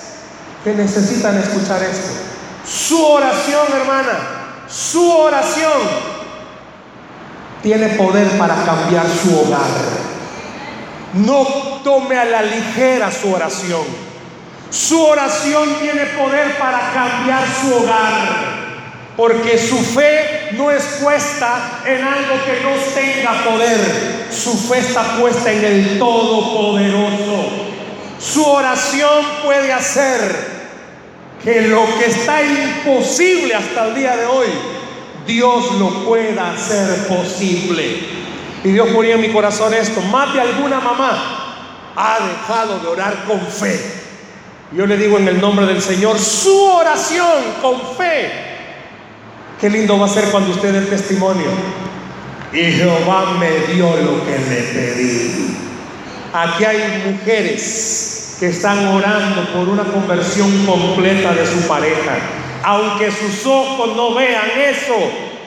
que 0.63 0.73
necesitan 0.73 1.37
escuchar 1.37 1.83
esto. 1.83 2.09
Su 2.65 3.03
oración, 3.05 3.67
hermana, 3.81 4.19
su 4.67 5.11
oración 5.11 5.81
tiene 7.61 7.89
poder 7.89 8.27
para 8.37 8.63
cambiar 8.63 9.05
su 9.07 9.39
hogar. 9.39 9.67
No 11.13 11.45
tome 11.83 12.17
a 12.17 12.25
la 12.25 12.41
ligera 12.43 13.11
su 13.11 13.33
oración. 13.33 13.83
Su 14.69 15.03
oración 15.03 15.75
tiene 15.81 16.05
poder 16.05 16.57
para 16.57 16.91
cambiar 16.93 17.43
su 17.61 17.75
hogar. 17.75 18.60
Porque 19.17 19.57
su 19.57 19.77
fe 19.77 20.49
no 20.53 20.71
es 20.71 20.83
puesta 21.01 21.81
en 21.85 22.03
algo 22.03 22.35
que 22.45 22.61
no 22.63 22.71
tenga 22.93 23.43
poder. 23.43 23.79
Su 24.31 24.57
fe 24.57 24.79
está 24.79 25.17
puesta 25.17 25.51
en 25.51 25.63
el 25.63 25.99
Todopoderoso. 25.99 27.49
Su 28.19 28.45
oración 28.45 29.25
puede 29.43 29.73
hacer 29.73 30.61
que 31.43 31.61
lo 31.61 31.85
que 31.97 32.05
está 32.05 32.41
imposible 32.41 33.55
hasta 33.55 33.87
el 33.87 33.95
día 33.95 34.15
de 34.15 34.25
hoy, 34.27 34.47
Dios 35.25 35.73
lo 35.73 36.05
pueda 36.05 36.51
hacer 36.51 37.07
posible. 37.07 38.21
Y 38.63 38.69
Dios 38.69 38.89
ponía 38.89 39.15
en 39.15 39.21
mi 39.21 39.29
corazón 39.29 39.73
esto. 39.73 40.01
Más 40.01 40.33
de 40.33 40.41
alguna 40.41 40.79
mamá 40.79 41.93
ha 41.95 42.19
dejado 42.19 42.79
de 42.79 42.87
orar 42.87 43.25
con 43.25 43.39
fe. 43.41 43.79
Yo 44.71 44.85
le 44.85 44.97
digo 44.97 45.17
en 45.17 45.27
el 45.27 45.41
nombre 45.41 45.65
del 45.65 45.81
Señor, 45.81 46.17
su 46.17 46.63
oración 46.63 47.41
con 47.61 47.81
fe. 47.97 48.50
Qué 49.61 49.69
lindo 49.69 49.99
va 49.99 50.07
a 50.07 50.09
ser 50.09 50.25
cuando 50.31 50.49
usted 50.49 50.73
dé 50.73 50.81
testimonio. 50.87 51.51
Y 52.51 52.63
Jehová 52.63 53.37
me 53.39 53.71
dio 53.71 53.95
lo 53.95 54.25
que 54.25 54.39
le 54.39 54.61
pedí. 54.73 55.55
Aquí 56.33 56.65
hay 56.65 57.03
mujeres 57.05 58.37
que 58.39 58.47
están 58.47 58.87
orando 58.87 59.53
por 59.53 59.69
una 59.69 59.83
conversión 59.83 60.65
completa 60.65 61.35
de 61.35 61.45
su 61.45 61.67
pareja. 61.67 62.17
Aunque 62.63 63.11
sus 63.11 63.45
ojos 63.45 63.95
no 63.95 64.15
vean 64.15 64.49
eso, 64.59 64.95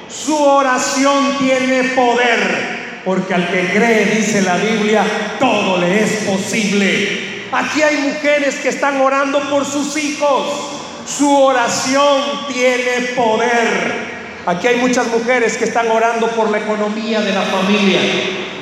su 0.08 0.40
oración 0.40 1.36
tiene 1.40 1.82
poder. 1.96 3.02
Porque 3.04 3.34
al 3.34 3.50
que 3.50 3.68
cree, 3.74 4.14
dice 4.16 4.42
la 4.42 4.58
Biblia, 4.58 5.04
todo 5.40 5.78
le 5.78 6.04
es 6.04 6.10
posible. 6.24 7.46
Aquí 7.50 7.82
hay 7.82 7.96
mujeres 7.96 8.54
que 8.60 8.68
están 8.68 9.00
orando 9.00 9.40
por 9.50 9.64
sus 9.64 9.96
hijos. 9.96 10.73
Su 11.06 11.36
oración 11.36 12.46
tiene 12.48 13.12
poder. 13.14 14.14
Aquí 14.46 14.66
hay 14.66 14.76
muchas 14.76 15.06
mujeres 15.08 15.56
que 15.56 15.64
están 15.64 15.90
orando 15.90 16.28
por 16.28 16.50
la 16.50 16.58
economía 16.58 17.20
de 17.20 17.32
la 17.32 17.42
familia. 17.42 18.00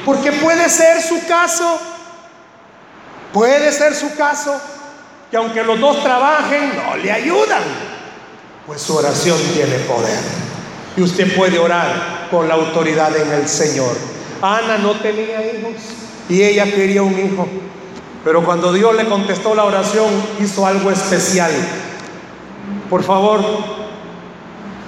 Porque 0.04 0.32
puede 0.32 0.68
ser 0.68 1.00
su 1.02 1.24
caso. 1.26 1.80
Puede 3.32 3.72
ser 3.72 3.94
su 3.94 4.14
caso. 4.16 4.60
Que 5.30 5.36
aunque 5.36 5.62
los 5.62 5.80
dos 5.80 6.02
trabajen, 6.02 6.72
no 6.76 6.96
le 6.96 7.10
ayudan. 7.10 7.62
Pues 8.66 8.82
su 8.82 8.96
oración 8.96 9.38
tiene 9.54 9.76
poder. 9.80 10.18
Y 10.96 11.02
usted 11.02 11.34
puede 11.34 11.58
orar 11.58 12.28
con 12.30 12.48
la 12.48 12.54
autoridad 12.54 13.16
en 13.16 13.30
el 13.32 13.48
Señor. 13.48 13.96
Ana 14.42 14.78
no 14.78 14.92
tenía 14.92 15.40
hijos 15.46 15.74
y 16.28 16.42
ella 16.42 16.64
quería 16.64 17.02
un 17.02 17.18
hijo. 17.18 17.48
Pero 18.24 18.44
cuando 18.44 18.72
Dios 18.72 18.94
le 18.94 19.06
contestó 19.06 19.54
la 19.54 19.64
oración, 19.64 20.08
hizo 20.40 20.66
algo 20.66 20.90
especial. 20.90 21.50
Por 22.92 23.02
favor, 23.02 23.40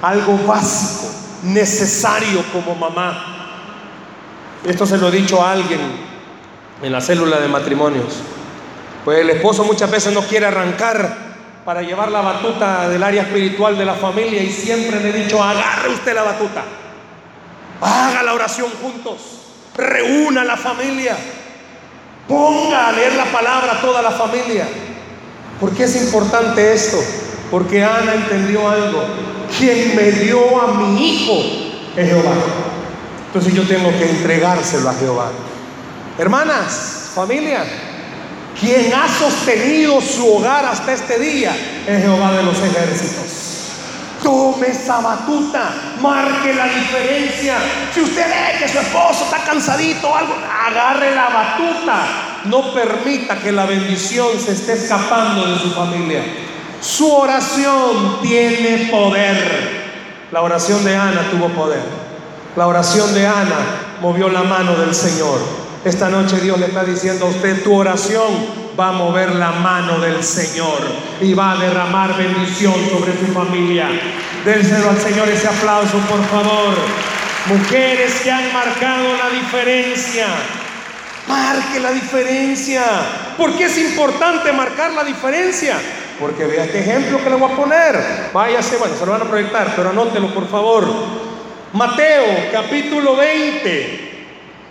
algo 0.03 0.39
básico, 0.47 1.11
necesario 1.43 2.45
como 2.53 2.75
mamá. 2.75 3.47
Esto 4.63 4.85
se 4.85 4.99
lo 4.99 5.09
he 5.09 5.11
dicho 5.11 5.43
a 5.43 5.53
alguien 5.53 5.81
en 6.83 6.93
la 6.93 7.01
célula 7.01 7.41
de 7.41 7.49
matrimonios. 7.49 8.17
Pues 9.07 9.21
el 9.21 9.31
esposo 9.31 9.65
muchas 9.65 9.91
veces 9.91 10.13
no 10.13 10.21
quiere 10.21 10.45
arrancar 10.45 11.17
para 11.65 11.81
llevar 11.81 12.11
la 12.11 12.21
batuta 12.21 12.91
del 12.91 13.03
área 13.03 13.23
espiritual 13.23 13.79
de 13.79 13.87
la 13.87 13.95
familia 13.95 14.43
y 14.43 14.53
siempre 14.53 15.01
le 15.01 15.09
he 15.09 15.25
dicho, 15.25 15.43
agarre 15.43 15.89
usted 15.89 16.15
la 16.15 16.25
batuta, 16.25 16.63
haga 17.81 18.23
la 18.23 18.35
oración 18.35 18.69
juntos, 18.83 19.17
reúna 19.75 20.45
la 20.45 20.59
familia, 20.59 21.17
ponga 22.29 22.89
a 22.89 22.93
leer 22.93 23.15
la 23.15 23.33
palabra 23.33 23.79
a 23.79 23.81
toda 23.81 24.03
la 24.03 24.11
familia. 24.11 24.69
¿Por 25.59 25.75
qué 25.75 25.85
es 25.85 25.97
importante 25.97 26.75
esto? 26.75 26.99
Porque 27.51 27.85
Ana 27.85 28.15
entendió 28.15 28.69
algo. 28.69 29.05
Quien 29.59 29.95
me 29.95 30.11
dio 30.11 30.61
a 30.61 30.75
mi 30.75 31.09
hijo 31.09 31.41
es 31.97 32.09
Jehová. 32.09 32.35
Entonces 33.27 33.55
yo 33.55 33.63
tengo 33.67 33.91
que 33.99 34.11
entregárselo 34.11 34.89
a 34.89 34.95
Jehová. 34.95 35.31
Hermanas, 36.19 37.11
familia, 37.15 37.65
quien 38.59 38.93
ha 38.95 39.09
sostenido 39.09 40.01
su 40.01 40.37
hogar 40.37 40.65
hasta 40.65 40.93
este 40.93 41.19
día 41.19 41.57
es 41.87 42.03
Jehová 42.03 42.33
de 42.33 42.43
los 42.45 42.57
ejércitos. 42.59 43.71
Tome 44.23 44.69
esa 44.69 45.01
batuta, 45.01 45.97
marque 46.01 46.55
la 46.55 46.67
diferencia. 46.67 47.59
Si 47.93 48.01
usted 48.01 48.27
ve 48.27 48.59
que 48.59 48.69
su 48.69 48.79
esposo 48.79 49.25
está 49.25 49.45
cansadito 49.45 50.09
o 50.09 50.15
algo, 50.15 50.35
agarre 50.35 51.15
la 51.15 51.29
batuta. 51.29 52.41
No 52.45 52.73
permita 52.73 53.37
que 53.37 53.53
la 53.53 53.67
bendición 53.67 54.29
se 54.39 54.53
esté 54.53 54.75
escapando 54.75 55.47
de 55.47 55.59
su 55.59 55.73
familia. 55.73 56.23
Su 56.85 57.11
oración 57.11 58.21
tiene 58.21 58.89
poder. 58.91 59.85
La 60.31 60.43
oración 60.43 60.85
de 60.85 60.95
Ana 60.95 61.31
tuvo 61.31 61.49
poder. 61.49 61.83
La 62.57 62.67
oración 62.67 63.15
de 63.15 63.27
Ana 63.27 63.57
movió 64.03 64.29
la 64.29 64.43
mano 64.43 64.77
del 64.77 64.95
Señor. 64.95 65.39
Esta 65.83 66.11
noche 66.11 66.41
Dios 66.41 66.59
le 66.59 66.67
está 66.67 66.85
diciendo 66.85 67.25
a 67.25 67.31
usted, 67.31 67.65
tu 67.65 67.75
oración 67.75 68.29
va 68.79 68.89
a 68.89 68.93
mover 68.93 69.35
la 69.35 69.53
mano 69.53 69.99
del 69.99 70.23
Señor 70.23 70.79
y 71.23 71.33
va 71.33 71.53
a 71.53 71.57
derramar 71.57 72.19
bendición 72.19 72.75
sobre 72.91 73.19
su 73.19 73.33
familia. 73.33 73.89
Dénselo 74.45 74.91
al 74.91 74.99
Señor 74.99 75.27
ese 75.31 75.49
aplauso, 75.49 75.97
por 76.01 76.23
favor. 76.27 76.75
Mujeres 77.47 78.21
que 78.23 78.31
han 78.31 78.53
marcado 78.53 79.05
la 79.17 79.31
diferencia. 79.31 80.27
Marque 81.27 81.81
la 81.81 81.93
diferencia. 81.93 82.83
¿Por 83.37 83.57
qué 83.57 83.65
es 83.65 83.79
importante 83.79 84.53
marcar 84.53 84.93
la 84.93 85.05
diferencia? 85.05 85.77
Porque 86.21 86.45
vea 86.45 86.65
este 86.65 86.81
ejemplo 86.81 87.23
que 87.23 87.31
le 87.31 87.37
voy 87.37 87.51
a 87.51 87.57
poner. 87.57 88.31
Váyase, 88.33 88.77
bueno, 88.77 88.95
se 88.97 89.05
lo 89.07 89.13
van 89.13 89.23
a 89.23 89.25
proyectar, 89.25 89.73
pero 89.75 89.91
anótelo 89.91 90.33
por 90.33 90.49
favor. 90.49 90.85
Mateo 91.73 92.51
capítulo 92.53 93.17
20. 93.17 94.13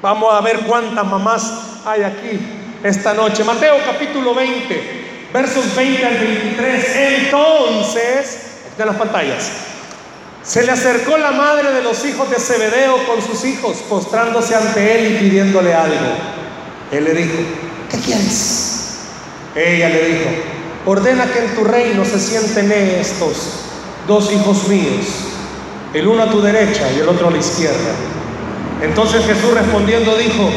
Vamos 0.02 0.34
a 0.34 0.42
ver 0.42 0.60
cuántas 0.60 1.06
mamás 1.06 1.82
hay 1.86 2.04
aquí 2.04 2.40
esta 2.84 3.14
noche. 3.14 3.44
Mateo 3.44 3.78
capítulo 3.86 4.36
20, 4.36 5.30
versos 5.34 5.76
20 5.76 6.06
al 6.06 6.18
23. 6.18 6.96
Entonces, 6.96 8.62
están 8.70 8.88
las 8.88 8.96
pantallas. 8.98 9.52
Se 10.44 10.64
le 10.64 10.72
acercó 10.74 11.18
la 11.18 11.32
madre 11.32 11.72
de 11.72 11.82
los 11.82 12.04
hijos 12.06 12.30
de 12.30 12.36
Zebedeo 12.38 13.08
con 13.08 13.22
sus 13.22 13.46
hijos, 13.46 13.78
postrándose 13.90 14.56
ante 14.56 14.96
él 14.96 15.16
y 15.16 15.20
pidiéndole 15.20 15.74
algo. 15.74 16.43
Él 16.94 17.06
le 17.06 17.14
dijo, 17.14 17.34
¿qué 17.90 17.98
quieres? 17.98 18.98
Ella 19.56 19.90
le 19.90 20.10
dijo, 20.10 20.30
ordena 20.86 21.26
que 21.26 21.40
en 21.40 21.56
tu 21.56 21.64
reino 21.64 22.06
se 22.06 22.20
sienten 22.20 22.72
estos 22.72 23.38
dos 24.08 24.32
hijos 24.32 24.68
míos, 24.68 25.06
el 25.94 26.08
uno 26.08 26.24
a 26.24 26.30
tu 26.30 26.42
derecha 26.42 26.92
y 26.92 27.00
el 27.00 27.10
otro 27.10 27.28
a 27.28 27.32
la 27.32 27.38
izquierda. 27.38 27.94
Entonces 28.82 29.26
Jesús 29.26 29.54
respondiendo 29.54 30.16
dijo, 30.18 30.50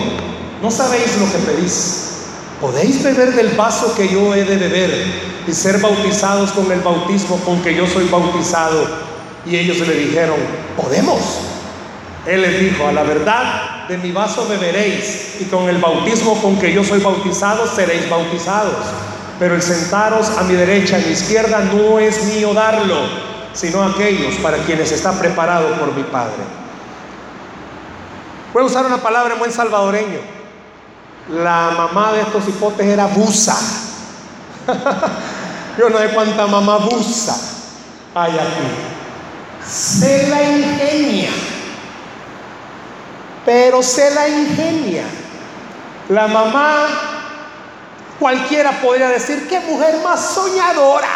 no 0.62 0.70
sabéis 0.70 1.16
lo 1.18 1.31
que 1.31 1.38
pedís. 1.53 2.03
¿Podéis 2.61 3.03
beber 3.03 3.35
del 3.35 3.51
vaso 3.51 3.94
que 3.94 4.09
yo 4.09 4.35
he 4.35 4.44
de 4.44 4.57
beber 4.57 4.90
y 5.46 5.53
ser 5.53 5.79
bautizados 5.79 6.53
con 6.53 6.70
el 6.72 6.81
bautismo 6.81 7.37
con 7.44 7.62
que 7.62 7.75
yo 7.75 7.87
soy 7.87 8.09
bautizado? 8.09 8.87
Y 9.44 9.57
ellos 9.57 9.79
le 9.87 9.94
dijeron, 9.94 10.37
podemos. 10.77 11.20
Él 12.27 12.43
les 12.43 12.61
dijo, 12.61 12.89
a 12.89 12.93
la 12.93 13.05
verdad 13.05 13.87
de 13.87 13.99
mi 13.99 14.11
vaso 14.11 14.49
beberéis 14.49 15.41
y 15.41 15.45
con 15.45 15.69
el 15.69 15.79
bautismo 15.79 16.41
con 16.43 16.59
que 16.59 16.73
yo 16.73 16.83
soy 16.83 16.99
bautizado 16.99 17.67
seréis 17.67 18.09
bautizados. 18.11 18.75
Pero 19.39 19.55
el 19.55 19.62
sentaros 19.62 20.29
a 20.37 20.43
mi 20.43 20.55
derecha 20.55 20.99
y 20.99 21.03
a 21.03 21.07
mi 21.07 21.12
izquierda 21.12 21.61
no 21.61 22.01
es 22.01 22.25
mío 22.25 22.53
darlo, 22.53 22.97
sino 23.53 23.83
aquellos 23.83 24.35
para 24.37 24.57
quienes 24.59 24.91
está 24.91 25.12
preparado 25.12 25.69
por 25.75 25.95
mi 25.95 26.03
Padre. 26.03 26.43
Voy 28.53 28.62
a 28.62 28.67
usar 28.67 28.87
una 28.87 28.97
palabra 28.97 29.35
buen 29.35 29.53
salvadoreño. 29.53 30.19
La 31.31 31.71
mamá 31.77 32.12
de 32.12 32.23
estos 32.23 32.49
hipotes 32.49 32.87
era 32.87 33.07
busa. 33.07 33.57
Yo 35.79 35.91
no 35.91 35.99
sé 35.99 36.09
cuánta 36.09 36.47
mamá 36.47 36.79
busa 36.79 37.37
hay 38.15 38.33
aquí. 38.33 39.69
Se 39.69 40.29
la 40.29 40.43
ingenia. 40.43 41.31
Pero 43.46 43.82
se 43.82 44.11
la 44.11 44.28
ingenia. 44.28 45.04
La 46.09 46.26
mamá, 46.26 46.88
cualquiera 48.18 48.72
podría 48.72 49.09
decir, 49.09 49.46
qué 49.48 49.61
mujer 49.61 50.00
más 50.04 50.35
soñadora. 50.35 51.09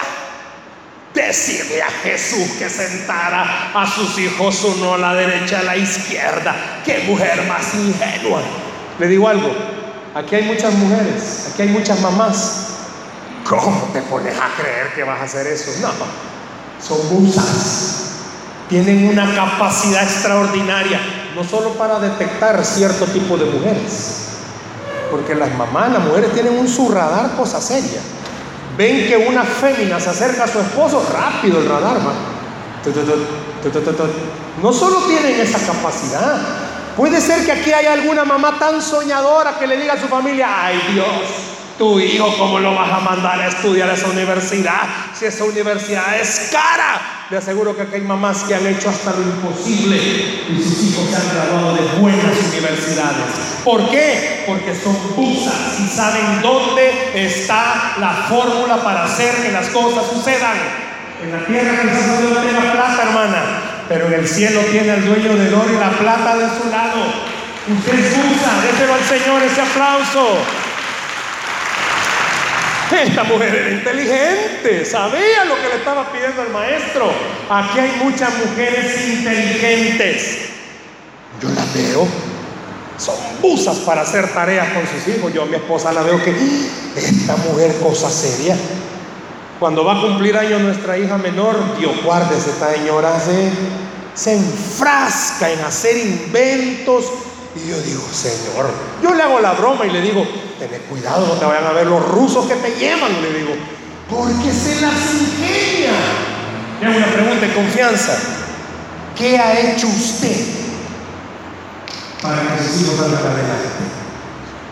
Decirle 1.12 1.82
a 1.82 1.90
Jesús 2.04 2.52
que 2.56 2.70
sentara 2.70 3.72
a 3.74 3.84
sus 3.84 4.16
hijos 4.16 4.62
uno 4.62 4.94
a 4.94 4.98
la 4.98 5.14
derecha, 5.14 5.58
a 5.58 5.64
la 5.64 5.76
izquierda. 5.76 6.54
Qué 6.84 7.04
mujer 7.06 7.42
más 7.48 7.74
ingenua. 7.74 8.40
Le 9.00 9.08
digo 9.08 9.28
algo, 9.28 9.50
aquí 10.14 10.36
hay 10.36 10.44
muchas 10.44 10.72
mujeres, 10.74 11.48
aquí 11.52 11.62
hay 11.62 11.68
muchas 11.68 12.00
mamás. 12.00 12.66
¿Cómo 13.44 13.90
te 13.92 14.02
pones 14.02 14.36
a 14.36 14.48
creer 14.56 14.94
que 14.94 15.02
vas 15.02 15.20
a 15.20 15.24
hacer 15.24 15.48
eso? 15.48 15.72
No, 15.80 15.90
son 16.80 17.12
musas. 17.12 18.12
Tienen 18.68 19.08
una 19.08 19.34
capacidad 19.34 20.04
extraordinaria, 20.04 21.00
no 21.34 21.44
solo 21.44 21.70
para 21.70 21.98
detectar 22.00 22.64
cierto 22.64 23.04
tipo 23.06 23.36
de 23.36 23.44
mujeres, 23.46 24.28
porque 25.10 25.34
las 25.34 25.52
mamás, 25.56 25.92
las 25.92 26.04
mujeres 26.04 26.32
tienen 26.32 26.58
un 26.58 26.68
subradar 26.68 27.36
cosa 27.36 27.60
seria. 27.60 28.00
Ven 28.76 29.06
que 29.08 29.16
una 29.16 29.44
fémina 29.44 30.00
se 30.00 30.10
acerca 30.10 30.44
a 30.44 30.48
su 30.48 30.60
esposo, 30.60 31.04
rápido 31.12 31.58
el 31.58 31.68
radar 31.68 31.98
va. 31.98 32.12
No 34.62 34.72
solo 34.72 34.98
tienen 35.06 35.40
esa 35.40 35.58
capacidad, 35.58 36.38
puede 36.96 37.20
ser 37.20 37.44
que 37.44 37.52
aquí 37.52 37.72
haya 37.72 37.92
alguna 37.92 38.24
mamá 38.24 38.58
tan 38.58 38.80
soñadora 38.80 39.58
que 39.58 39.66
le 39.66 39.76
diga 39.76 39.94
a 39.94 40.00
su 40.00 40.06
familia, 40.06 40.48
ay 40.64 40.80
Dios, 40.92 41.49
tu 41.80 41.98
hijo, 41.98 42.36
¿cómo 42.36 42.58
lo 42.58 42.74
vas 42.74 42.92
a 42.92 43.00
mandar 43.00 43.40
a 43.40 43.48
estudiar 43.48 43.88
a 43.88 43.94
esa 43.94 44.08
universidad? 44.08 44.82
Si 45.14 45.24
esa 45.24 45.44
universidad 45.44 46.20
es 46.20 46.50
cara. 46.52 47.00
Le 47.30 47.38
aseguro 47.38 47.74
que 47.74 47.80
aquí 47.80 47.94
hay 47.94 48.02
mamás 48.02 48.42
que 48.42 48.54
han 48.54 48.66
hecho 48.66 48.90
hasta 48.90 49.12
lo 49.12 49.22
imposible 49.22 49.96
y 49.96 50.62
sus 50.62 50.82
hijos 50.84 51.08
se 51.08 51.16
han 51.16 51.34
graduado 51.34 51.76
de 51.76 51.98
buenas 51.98 52.36
universidades. 52.52 53.24
¿Por 53.64 53.88
qué? 53.88 54.44
Porque 54.46 54.74
son 54.74 54.94
pusas 55.16 55.80
y 55.80 55.88
saben 55.88 56.42
dónde 56.42 56.92
está 57.14 57.94
la 57.98 58.26
fórmula 58.28 58.82
para 58.82 59.04
hacer 59.04 59.36
que 59.36 59.50
las 59.50 59.68
cosas 59.68 60.04
sucedan. 60.12 60.58
En 61.24 61.32
la 61.32 61.46
tierra 61.46 61.80
quizás 61.80 62.20
no 62.20 62.42
tenga 62.42 62.72
plata, 62.72 63.04
hermana, 63.04 63.42
pero 63.88 64.08
en 64.08 64.12
el 64.20 64.28
cielo 64.28 64.60
tiene 64.70 64.90
al 64.90 65.06
dueño 65.06 65.34
del 65.34 65.54
oro 65.54 65.72
y 65.72 65.78
la 65.78 65.92
plata 65.92 66.36
de 66.36 66.46
su 66.60 66.68
lado. 66.68 67.06
Usted 67.72 67.98
es 67.98 68.12
pusa, 68.12 68.60
déselo 68.66 68.94
al 68.94 69.04
Señor 69.04 69.42
ese 69.42 69.62
aplauso. 69.62 70.69
Esta 73.04 73.24
mujer 73.24 73.54
era 73.54 73.70
inteligente, 73.70 74.84
sabía 74.84 75.44
lo 75.44 75.54
que 75.56 75.68
le 75.68 75.76
estaba 75.76 76.10
pidiendo 76.10 76.42
el 76.42 76.50
maestro. 76.50 77.10
Aquí 77.48 77.78
hay 77.78 77.92
muchas 78.02 78.30
mujeres 78.38 79.08
inteligentes. 79.08 80.38
Yo 81.40 81.48
las 81.50 81.72
veo, 81.74 82.06
son 82.98 83.14
busas 83.40 83.78
para 83.78 84.02
hacer 84.02 84.28
tareas 84.32 84.68
con 84.72 84.82
sus 84.86 85.14
hijos. 85.14 85.32
Yo 85.32 85.42
a 85.42 85.46
mi 85.46 85.54
esposa 85.54 85.92
la 85.92 86.02
veo 86.02 86.22
que 86.22 86.34
esta 86.96 87.36
mujer 87.36 87.74
cosa 87.80 88.10
seria. 88.10 88.56
Cuando 89.60 89.84
va 89.84 89.98
a 89.98 90.00
cumplir 90.00 90.36
años 90.36 90.60
nuestra 90.60 90.98
hija 90.98 91.16
menor, 91.18 91.78
Dios 91.78 91.92
guarde, 92.02 92.36
esta 92.36 92.72
señora 92.72 93.20
se, 93.20 93.50
se 94.14 94.36
enfrasca 94.36 95.50
en 95.50 95.60
hacer 95.60 95.96
inventos 95.96 97.04
y 97.54 97.68
yo 97.68 97.80
digo, 97.82 98.02
Señor, 98.12 98.70
yo 99.02 99.14
le 99.14 99.22
hago 99.22 99.38
la 99.40 99.52
broma 99.52 99.86
y 99.86 99.90
le 99.90 100.00
digo, 100.00 100.24
ten 100.66 100.82
cuidado, 100.88 101.26
no 101.26 101.34
te 101.34 101.44
vayan 101.44 101.66
a 101.66 101.72
ver 101.72 101.86
los 101.86 102.06
rusos 102.08 102.46
que 102.46 102.54
te 102.56 102.70
llevan, 102.76 103.20
le 103.22 103.38
digo, 103.38 103.52
porque 104.08 104.52
se 104.52 104.80
las 104.80 104.92
ingenia. 105.14 105.92
Le 106.80 106.96
una 106.96 107.06
pregunta 107.06 107.46
de 107.46 107.54
confianza. 107.54 108.16
¿Qué 109.16 109.38
ha 109.38 109.58
hecho 109.58 109.86
usted 109.86 110.46
para 112.22 112.56
que 112.56 112.64
sus 112.64 112.82
hijos 112.82 112.96
salgan 112.96 113.18
adelante? 113.18 113.68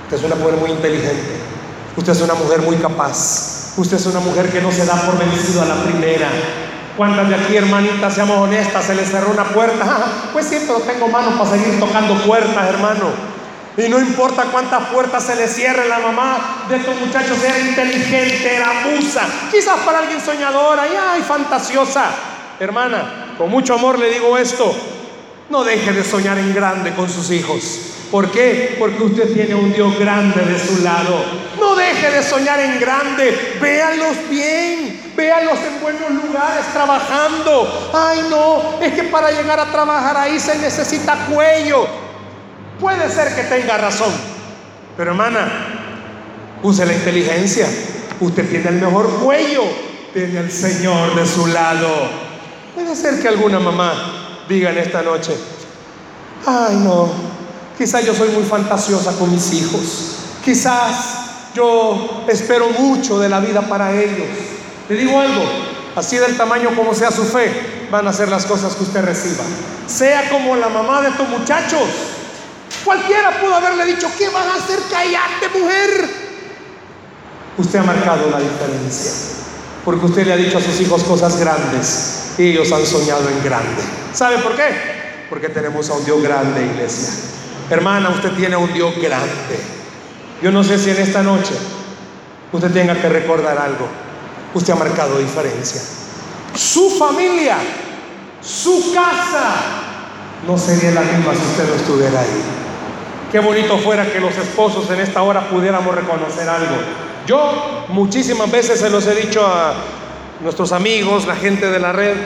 Usted 0.04 0.16
es 0.16 0.24
una 0.24 0.36
mujer 0.36 0.54
muy 0.54 0.70
inteligente. 0.70 1.36
Usted 1.96 2.12
es 2.12 2.20
una 2.22 2.34
mujer 2.34 2.62
muy 2.62 2.76
capaz. 2.76 3.74
Usted 3.76 3.96
es 3.96 4.06
una 4.06 4.20
mujer 4.20 4.50
que 4.50 4.62
no 4.62 4.72
se 4.72 4.86
da 4.86 4.94
por 5.02 5.18
vencido 5.18 5.62
a 5.62 5.66
la 5.66 5.82
primera. 5.84 6.28
¿Cuántas 6.96 7.28
de 7.28 7.34
aquí, 7.34 7.56
hermanitas, 7.56 8.14
seamos 8.14 8.38
honestas, 8.38 8.84
se 8.84 8.94
les 8.94 9.08
cerró 9.10 9.30
una 9.30 9.44
puerta? 9.44 9.84
pues 10.32 10.46
pero 10.48 10.80
tengo 10.80 11.08
manos 11.08 11.34
para 11.34 11.50
seguir 11.50 11.78
tocando 11.78 12.14
puertas, 12.24 12.68
hermano. 12.68 13.37
Y 13.76 13.88
no 13.88 13.98
importa 13.98 14.44
cuántas 14.50 14.88
puertas 14.88 15.24
se 15.24 15.36
le 15.36 15.46
cierren, 15.46 15.88
la 15.88 15.98
mamá 15.98 16.64
de 16.68 16.76
estos 16.76 16.98
muchachos 16.98 17.38
era 17.42 17.58
inteligente, 17.58 18.56
era 18.56 18.72
musa. 18.90 19.22
Quizás 19.50 19.78
para 19.84 19.98
alguien 20.00 20.20
soñadora 20.20 20.86
y 20.86 20.96
ay, 20.96 21.22
fantasiosa. 21.22 22.10
Hermana, 22.58 23.34
con 23.38 23.50
mucho 23.50 23.74
amor 23.74 23.98
le 23.98 24.10
digo 24.10 24.36
esto. 24.36 24.74
No 25.48 25.62
deje 25.64 25.92
de 25.92 26.02
soñar 26.02 26.38
en 26.38 26.54
grande 26.54 26.92
con 26.94 27.08
sus 27.08 27.30
hijos. 27.30 27.80
¿Por 28.10 28.30
qué? 28.30 28.76
Porque 28.78 29.02
usted 29.02 29.32
tiene 29.34 29.54
un 29.54 29.72
Dios 29.72 29.98
grande 29.98 30.40
de 30.42 30.58
su 30.58 30.82
lado. 30.82 31.24
No 31.60 31.76
deje 31.76 32.10
de 32.10 32.22
soñar 32.22 32.58
en 32.58 32.80
grande. 32.80 33.58
Véanlos 33.60 34.16
bien. 34.28 35.12
Véanlos 35.14 35.58
en 35.58 35.80
buenos 35.80 36.10
lugares 36.10 36.64
trabajando. 36.72 37.90
Ay, 37.92 38.26
no, 38.30 38.80
es 38.80 38.92
que 38.92 39.04
para 39.04 39.30
llegar 39.30 39.58
a 39.60 39.66
trabajar 39.66 40.16
ahí 40.16 40.38
se 40.38 40.56
necesita 40.58 41.26
cuello. 41.26 42.07
Puede 42.80 43.10
ser 43.10 43.34
que 43.34 43.42
tenga 43.42 43.78
razón. 43.78 44.12
Pero 44.96 45.10
hermana, 45.10 45.48
use 46.62 46.84
la 46.86 46.92
inteligencia. 46.92 47.66
Usted 48.20 48.48
tiene 48.48 48.68
el 48.70 48.76
mejor 48.76 49.08
cuello. 49.20 49.62
Tiene 50.12 50.40
el 50.40 50.50
Señor 50.50 51.14
de 51.14 51.26
su 51.26 51.46
lado. 51.46 51.88
Puede 52.74 52.94
ser 52.96 53.20
que 53.20 53.28
alguna 53.28 53.58
mamá 53.58 54.44
diga 54.48 54.70
en 54.70 54.78
esta 54.78 55.02
noche, 55.02 55.32
ay 56.46 56.76
no, 56.76 57.08
quizás 57.76 58.04
yo 58.04 58.14
soy 58.14 58.30
muy 58.30 58.44
fantasiosa 58.44 59.12
con 59.12 59.30
mis 59.30 59.52
hijos. 59.52 60.16
Quizás 60.44 61.52
yo 61.54 62.24
espero 62.28 62.70
mucho 62.70 63.18
de 63.18 63.28
la 63.28 63.40
vida 63.40 63.62
para 63.62 63.92
ellos. 63.92 64.26
Le 64.88 64.96
digo 64.96 65.20
algo, 65.20 65.42
así 65.96 66.16
del 66.16 66.36
tamaño 66.36 66.70
como 66.74 66.94
sea 66.94 67.10
su 67.10 67.24
fe, 67.24 67.50
van 67.90 68.06
a 68.08 68.12
ser 68.12 68.28
las 68.28 68.46
cosas 68.46 68.74
que 68.74 68.84
usted 68.84 69.04
reciba. 69.04 69.44
Sea 69.86 70.30
como 70.30 70.56
la 70.56 70.68
mamá 70.68 71.02
de 71.02 71.08
estos 71.08 71.28
muchachos. 71.28 71.82
Cualquiera 72.88 73.38
pudo 73.38 73.54
haberle 73.54 73.84
dicho, 73.84 74.08
¿qué 74.16 74.30
vas 74.30 74.46
a 74.46 74.54
hacer? 74.54 74.78
Cállate, 74.90 75.58
mujer. 75.60 76.08
usted 77.58 77.80
ha 77.80 77.82
marcado 77.82 78.30
la 78.30 78.40
diferencia. 78.40 79.12
Porque 79.84 80.06
usted 80.06 80.26
le 80.26 80.32
ha 80.32 80.36
dicho 80.36 80.56
a 80.56 80.62
sus 80.62 80.80
hijos 80.80 81.02
cosas 81.02 81.38
grandes 81.38 82.32
y 82.38 82.44
ellos 82.44 82.72
han 82.72 82.86
soñado 82.86 83.28
en 83.28 83.44
grande. 83.44 83.82
¿Sabe 84.14 84.38
por 84.38 84.56
qué? 84.56 85.26
Porque 85.28 85.50
tenemos 85.50 85.90
a 85.90 85.92
un 85.92 86.04
Dios 86.06 86.22
grande, 86.22 86.64
iglesia. 86.64 87.10
Hermana, 87.68 88.08
usted 88.08 88.30
tiene 88.30 88.56
un 88.56 88.72
Dios 88.72 88.94
grande. 88.96 89.60
Yo 90.40 90.50
no 90.50 90.64
sé 90.64 90.78
si 90.78 90.88
en 90.88 90.96
esta 90.96 91.22
noche 91.22 91.52
usted 92.50 92.72
tenga 92.72 92.94
que 92.98 93.10
recordar 93.10 93.58
algo. 93.58 93.86
Usted 94.54 94.72
ha 94.72 94.76
marcado 94.76 95.18
diferencia. 95.18 95.82
Su 96.54 96.88
familia, 96.98 97.58
su 98.40 98.94
casa, 98.94 99.56
no 100.46 100.56
sería 100.56 100.92
la 100.92 101.02
misma 101.02 101.34
si 101.34 101.42
usted 101.42 101.68
no 101.68 101.74
estuviera 101.74 102.20
ahí. 102.20 102.57
Qué 103.30 103.40
bonito 103.40 103.76
fuera 103.78 104.10
que 104.10 104.20
los 104.20 104.36
esposos 104.38 104.90
en 104.90 105.00
esta 105.00 105.22
hora 105.22 105.48
pudiéramos 105.48 105.94
reconocer 105.94 106.48
algo. 106.48 106.76
Yo 107.26 107.84
muchísimas 107.88 108.50
veces 108.50 108.80
se 108.80 108.88
los 108.88 109.06
he 109.06 109.14
dicho 109.14 109.46
a 109.46 109.74
nuestros 110.40 110.72
amigos, 110.72 111.26
la 111.26 111.36
gente 111.36 111.70
de 111.70 111.78
la 111.78 111.92
red, 111.92 112.16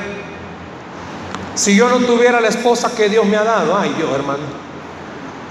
si 1.54 1.74
yo 1.74 1.88
no 1.88 2.06
tuviera 2.06 2.40
la 2.40 2.48
esposa 2.48 2.94
que 2.96 3.08
Dios 3.08 3.26
me 3.26 3.36
ha 3.36 3.42
dado, 3.42 3.76
ay 3.76 3.92
Dios 3.96 4.10
hermano, 4.14 4.44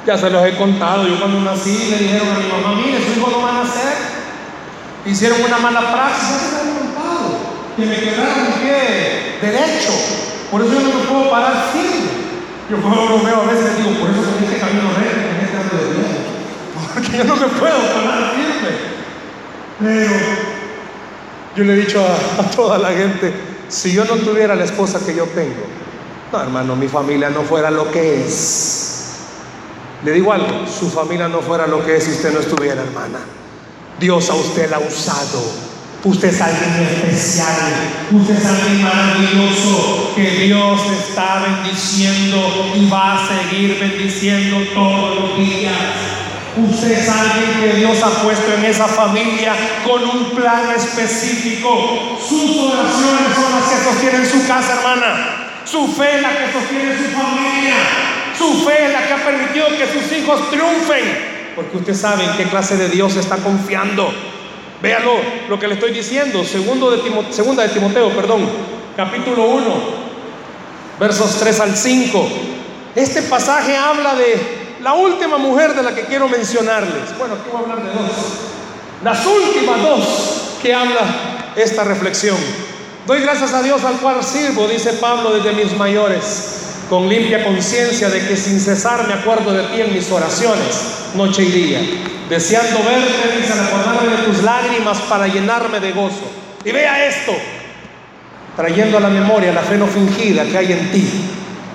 ya 0.05 0.17
se 0.17 0.29
los 0.29 0.45
he 0.45 0.55
contado, 0.55 1.05
yo 1.05 1.19
cuando 1.19 1.41
nací 1.41 1.89
le 1.89 1.97
dijeron 1.97 2.27
a 2.29 2.39
mi 2.39 2.47
mamá, 2.47 2.81
mire, 2.81 2.97
su 3.03 3.19
hijo 3.19 3.29
no 3.29 3.41
va 3.43 3.49
a 3.49 3.63
nacer, 3.63 3.93
hicieron 5.05 5.41
una 5.43 5.57
mala 5.57 5.91
praxis, 5.91 6.37
se 7.75 7.85
me 7.85 7.95
quedaron 7.95 8.43
mi 8.45 8.51
pie 8.61 9.37
derecho, 9.41 9.91
por 10.49 10.61
eso 10.61 10.73
yo 10.73 10.79
no 10.79 10.99
me 10.99 11.05
puedo 11.05 11.29
parar 11.29 11.65
firme. 11.73 12.21
Yo 12.69 12.77
cuando 12.81 13.05
lo 13.05 13.21
veo 13.21 13.41
a 13.41 13.51
veces 13.51 13.77
digo, 13.77 13.99
por 13.99 14.09
eso 14.09 14.21
que 14.39 14.45
este 14.45 14.59
camino 14.59 14.89
recto, 14.95 15.40
porque 16.93 17.17
yo 17.17 17.23
no 17.23 17.35
me 17.35 17.47
puedo 17.47 17.77
parar 17.77 18.33
firme. 18.35 18.91
Pero 19.79 20.11
yo 21.55 21.63
le 21.63 21.73
he 21.73 21.75
dicho 21.77 22.03
a, 22.03 22.43
toda 22.55 22.77
la 22.77 22.89
gente, 22.89 23.33
si 23.67 23.93
yo 23.93 24.05
no 24.05 24.15
tuviera 24.15 24.55
la 24.55 24.65
esposa 24.65 24.99
que 25.05 25.15
yo 25.15 25.25
tengo, 25.25 25.65
no 26.31 26.41
hermano, 26.41 26.75
mi 26.75 26.87
familia 26.87 27.29
no 27.29 27.41
fuera 27.41 27.71
lo 27.71 27.91
que 27.91 28.25
es. 28.25 28.87
Le 30.03 30.11
digo 30.13 30.33
algo, 30.33 30.65
su 30.67 30.89
familia 30.89 31.27
no 31.27 31.41
fuera 31.41 31.67
lo 31.67 31.85
que 31.85 31.97
es 31.97 32.03
si 32.05 32.11
usted 32.11 32.33
no 32.33 32.39
estuviera, 32.39 32.81
hermana. 32.81 33.19
Dios 33.99 34.29
a 34.29 34.33
usted 34.33 34.69
la 34.69 34.77
ha 34.77 34.79
usado. 34.79 35.70
Usted 36.03 36.29
es 36.29 36.41
alguien 36.41 36.81
especial, 36.81 37.45
usted 38.11 38.35
es 38.35 38.45
alguien 38.45 38.81
maravilloso 38.81 40.13
que 40.15 40.45
Dios 40.45 40.81
está 40.99 41.43
bendiciendo 41.45 42.71
y 42.75 42.89
va 42.89 43.13
a 43.13 43.27
seguir 43.27 43.77
bendiciendo 43.79 44.57
todos 44.73 45.19
los 45.19 45.37
días. 45.37 45.75
Usted 46.57 46.91
es 46.91 47.07
alguien 47.07 47.61
que 47.61 47.77
Dios 47.77 48.01
ha 48.01 48.09
puesto 48.23 48.51
en 48.51 48.65
esa 48.65 48.87
familia 48.87 49.53
con 49.85 50.03
un 50.03 50.31
plan 50.31 50.71
específico. 50.75 52.17
Sus 52.19 52.57
oraciones 52.57 53.35
son 53.35 53.51
las 53.51 53.69
que 53.69 53.83
sostienen 53.83 54.25
su 54.25 54.47
casa, 54.47 54.79
hermana. 54.79 55.61
Su 55.65 55.87
fe 55.87 56.15
es 56.15 56.21
la 56.23 56.29
que 56.29 56.51
sostiene 56.51 56.97
su 56.97 57.15
familia. 57.15 57.75
Su 58.35 58.65
fe 58.65 58.85
es 58.85 58.91
la 58.91 59.07
que 59.07 59.13
ha 59.13 59.23
permitido 59.23 59.67
que 59.77 59.85
sus 59.85 60.17
hijos 60.17 60.49
triunfen. 60.49 61.51
Porque 61.55 61.77
usted 61.77 61.93
sabe 61.93 62.23
en 62.23 62.37
qué 62.37 62.45
clase 62.45 62.75
de 62.75 62.89
Dios 62.89 63.15
está 63.17 63.37
confiando. 63.37 64.11
Véalo 64.81 65.13
lo 65.49 65.59
que 65.59 65.67
le 65.67 65.75
estoy 65.75 65.91
diciendo. 65.91 66.41
De 66.41 66.47
segunda 66.47 67.63
de 67.63 67.69
Timoteo, 67.69 68.09
perdón. 68.09 68.49
Capítulo 68.95 69.45
1. 69.45 69.61
Versos 70.99 71.37
3 71.39 71.59
al 71.59 71.75
5. 71.75 72.29
Este 72.95 73.21
pasaje 73.21 73.75
habla 73.75 74.15
de 74.15 74.61
la 74.81 74.93
última 74.93 75.37
mujer 75.37 75.73
de 75.75 75.83
la 75.83 75.93
que 75.93 76.01
quiero 76.01 76.27
mencionarles, 76.27 77.17
bueno, 77.17 77.35
aquí 77.35 77.49
voy 77.51 77.61
a 77.61 77.63
hablar 77.63 77.83
de 77.83 77.91
dos, 77.93 78.11
las 79.03 79.25
últimas 79.25 79.81
dos 79.81 80.57
que 80.61 80.73
habla 80.73 81.01
esta 81.55 81.83
reflexión. 81.83 82.37
Doy 83.05 83.21
gracias 83.21 83.53
a 83.53 83.61
Dios 83.61 83.83
al 83.83 83.95
cual 83.95 84.23
sirvo, 84.23 84.67
dice 84.67 84.93
Pablo 84.93 85.33
desde 85.33 85.53
mis 85.53 85.75
mayores, 85.77 86.75
con 86.89 87.07
limpia 87.07 87.43
conciencia 87.43 88.09
de 88.09 88.27
que 88.27 88.35
sin 88.35 88.59
cesar 88.59 89.07
me 89.07 89.13
acuerdo 89.13 89.53
de 89.53 89.63
ti 89.63 89.81
en 89.81 89.93
mis 89.93 90.11
oraciones, 90.11 90.81
noche 91.15 91.43
y 91.43 91.51
día, 91.51 91.79
deseando 92.31 92.79
verte, 92.83 93.37
dice, 93.37 93.53
acordarme 93.53 94.17
de 94.17 94.23
tus 94.23 94.41
lágrimas 94.41 94.97
para 95.01 95.27
llenarme 95.27 95.79
de 95.79 95.91
gozo. 95.91 96.31
Y 96.65 96.71
vea 96.71 97.05
esto, 97.05 97.33
trayendo 98.55 98.97
a 98.97 99.01
la 99.01 99.09
memoria 99.09 99.51
la 99.51 99.61
fe 99.61 99.77
no 99.77 99.85
fingida 99.85 100.43
que 100.45 100.57
hay 100.57 100.71
en 100.71 100.91
ti 100.91 101.07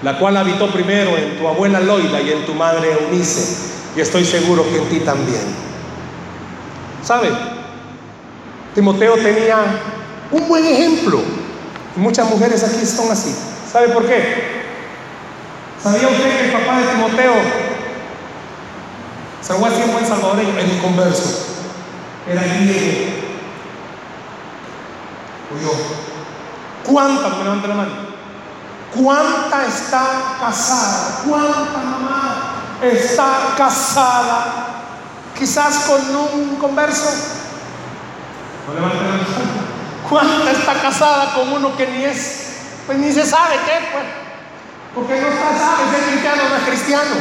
la 0.03 0.19
cual 0.19 0.37
habitó 0.37 0.71
primero 0.71 1.17
en 1.17 1.39
tu 1.39 1.49
abuela 1.49 1.81
Loida 1.81 2.21
y 2.21 2.31
en 2.31 2.45
tu 2.45 2.55
madre 2.55 2.93
Eunice, 2.93 3.57
y 3.97 4.01
estoy 4.01 4.25
seguro 4.25 4.65
que 4.71 4.77
en 4.77 4.89
ti 4.89 5.01
también. 5.01 5.41
¿Sabe? 7.03 7.29
Timoteo 8.75 9.15
tenía 9.15 9.57
un 10.31 10.49
buen 10.49 10.65
ejemplo. 10.65 11.23
Muchas 11.97 12.29
mujeres 12.29 12.63
aquí 12.63 12.85
son 12.85 13.11
así. 13.11 13.35
¿Sabe 13.73 13.89
por 13.89 14.07
qué? 14.07 14.57
¿Sabía 15.83 16.09
usted 16.09 16.39
que 16.39 16.45
el 16.47 16.53
papá 16.53 16.79
de 16.79 16.87
Timoteo 16.87 17.35
a 19.49 19.71
decir 19.71 19.85
en 19.85 19.93
buen 19.93 20.07
salvadoreño, 20.07 20.51
un 20.51 20.79
converso? 20.81 21.47
Era 22.29 22.43
griego. 22.43 23.13
yo 25.63 25.71
¿Cuántas? 26.85 27.39
Me 27.39 27.45
levanta 27.45 27.69
la 27.69 27.75
mano. 27.75 27.93
¿Cuánta 28.95 29.67
está 29.67 30.05
casada? 30.41 31.23
¿Cuánta 31.29 31.79
mamá 31.79 32.55
está 32.83 33.55
casada? 33.57 34.67
Quizás 35.39 35.85
con 35.85 36.17
un 36.17 36.57
converso. 36.57 37.09
¿Cuánta 40.09 40.51
está 40.51 40.75
casada 40.81 41.35
con 41.35 41.53
uno 41.53 41.77
que 41.77 41.87
ni 41.87 42.05
es, 42.05 42.47
pues 42.87 42.99
ni 42.99 43.13
se 43.13 43.25
sabe 43.25 43.57
qué, 43.65 43.89
pues? 43.93 44.05
Porque 44.95 45.21
no 45.21 45.29
está, 45.29 45.59
sabe 45.59 45.91
si 45.91 45.97
es 45.97 46.11
cristiano 46.11 46.43
o 46.45 46.49
no 46.49 46.57
es 46.57 46.63
cristiano. 46.63 47.15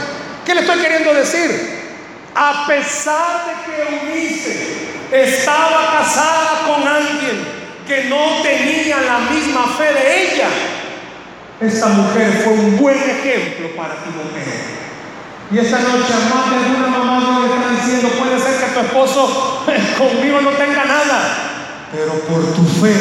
¿Qué 0.45 0.55
le 0.55 0.61
estoy 0.61 0.79
queriendo 0.79 1.13
decir? 1.13 1.74
A 2.35 2.65
pesar 2.67 3.45
de 3.47 3.53
que 3.63 4.11
Eunice 4.11 4.67
estaba 5.09 5.97
casada 5.97 6.67
con 6.67 6.85
alguien 6.85 7.47
que 7.87 8.09
no 8.09 8.41
tenía 8.43 8.97
la 9.01 9.19
misma 9.19 9.67
fe 9.77 9.93
de 9.93 10.33
ella, 10.33 10.47
esta 11.61 11.87
mujer 11.87 12.41
fue 12.43 12.53
un 12.53 12.77
buen 12.77 12.97
ejemplo 12.97 13.69
para 13.77 13.95
Timoteo. 14.03 14.75
Y 15.49 15.59
esta 15.59 15.79
noche 15.79 16.13
más 16.29 16.49
de 16.49 16.65
alguna 16.65 16.87
mamá 16.87 17.19
no 17.21 17.39
le 17.39 17.53
está 17.53 17.69
diciendo, 17.69 18.09
puede 18.19 18.37
ser 18.37 18.65
que 18.65 18.73
tu 18.73 18.79
esposo 18.81 19.63
conmigo 19.97 20.41
no 20.41 20.49
tenga 20.51 20.83
nada, 20.83 21.37
pero 21.93 22.19
por 22.21 22.53
tu 22.53 22.65
fe 22.65 22.91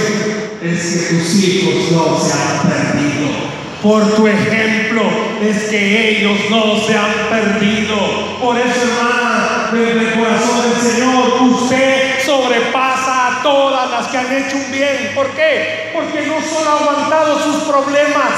es 0.63 1.09
que 1.09 1.15
tus 1.17 1.35
hijos 1.43 1.91
no 1.91 2.21
se 2.21 2.33
han 2.35 2.71
perdido. 2.71 3.64
Por 3.85 4.15
tu 4.15 4.27
ejemplo 4.27 5.03
es 5.43 5.65
que 5.65 6.17
ellos 6.17 6.39
no 6.49 6.81
se 6.87 6.97
han 6.97 7.13
perdido. 7.29 7.99
Por 8.41 8.57
eso, 8.57 8.81
hermana, 8.81 9.69
desde 9.75 10.09
el 10.09 10.13
corazón 10.15 10.63
del 10.63 10.81
Señor, 10.81 11.43
usted 11.43 12.25
sobrepasa 12.25 13.27
a 13.27 13.43
todas 13.43 13.91
las 13.91 14.07
que 14.07 14.17
han 14.17 14.33
hecho 14.33 14.57
un 14.57 14.73
bien. 14.73 15.13
¿Por 15.15 15.27
qué? 15.33 15.91
Porque 15.93 16.27
no 16.27 16.41
solo 16.41 16.71
ha 16.71 16.81
aguantado 16.81 17.39
sus 17.39 17.65
problemas. 17.65 18.33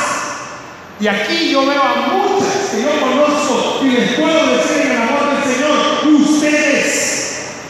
Y 0.98 1.06
aquí 1.06 1.52
yo 1.52 1.64
veo 1.64 1.80
a 1.80 1.94
muchas 2.12 2.70
que 2.72 2.82
yo 2.82 3.00
conozco 3.00 3.82
y 3.85 3.90
les 3.90 4.14
puedo 4.14 4.46
decir 4.48 4.82
en 4.87 4.90
el 4.90 5.02
amor 5.02 5.30
del 5.30 5.54
Señor, 5.54 6.22
ustedes 6.22 7.15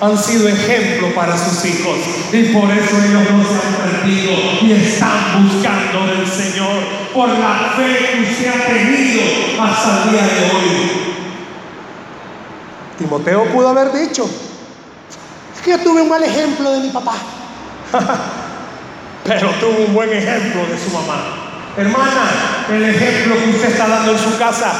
han 0.00 0.18
sido 0.18 0.48
ejemplo 0.48 1.14
para 1.14 1.36
sus 1.36 1.64
hijos 1.64 1.96
y 2.32 2.42
por 2.52 2.70
eso 2.70 2.96
ellos 2.98 3.30
no 3.30 3.42
se 3.44 3.66
han 3.66 3.90
perdido 3.90 4.32
y 4.60 4.72
están 4.72 5.48
buscando 5.48 6.06
del 6.06 6.26
Señor 6.26 6.82
por 7.14 7.30
la 7.30 7.72
fe 7.76 8.10
que 8.12 8.30
usted 8.30 8.48
ha 8.48 8.66
tenido 8.66 9.22
hasta 9.62 10.04
el 10.04 10.10
día 10.10 10.22
de 10.22 10.50
hoy. 10.50 10.90
Timoteo 12.98 13.44
pudo 13.46 13.68
haber 13.68 13.92
dicho, 13.92 14.28
es 15.54 15.62
que 15.62 15.70
yo 15.70 15.78
tuve 15.78 16.02
un 16.02 16.08
mal 16.08 16.22
ejemplo 16.22 16.72
de 16.72 16.80
mi 16.80 16.90
papá, 16.90 17.14
pero 19.24 19.50
tuvo 19.52 19.86
un 19.86 19.94
buen 19.94 20.12
ejemplo 20.12 20.66
de 20.66 20.78
su 20.78 20.90
mamá. 20.90 21.42
Hermana, 21.76 22.30
el 22.70 22.84
ejemplo 22.84 23.34
que 23.36 23.50
usted 23.50 23.70
está 23.70 23.86
dando 23.86 24.12
en 24.12 24.18
su 24.18 24.38
casa, 24.38 24.72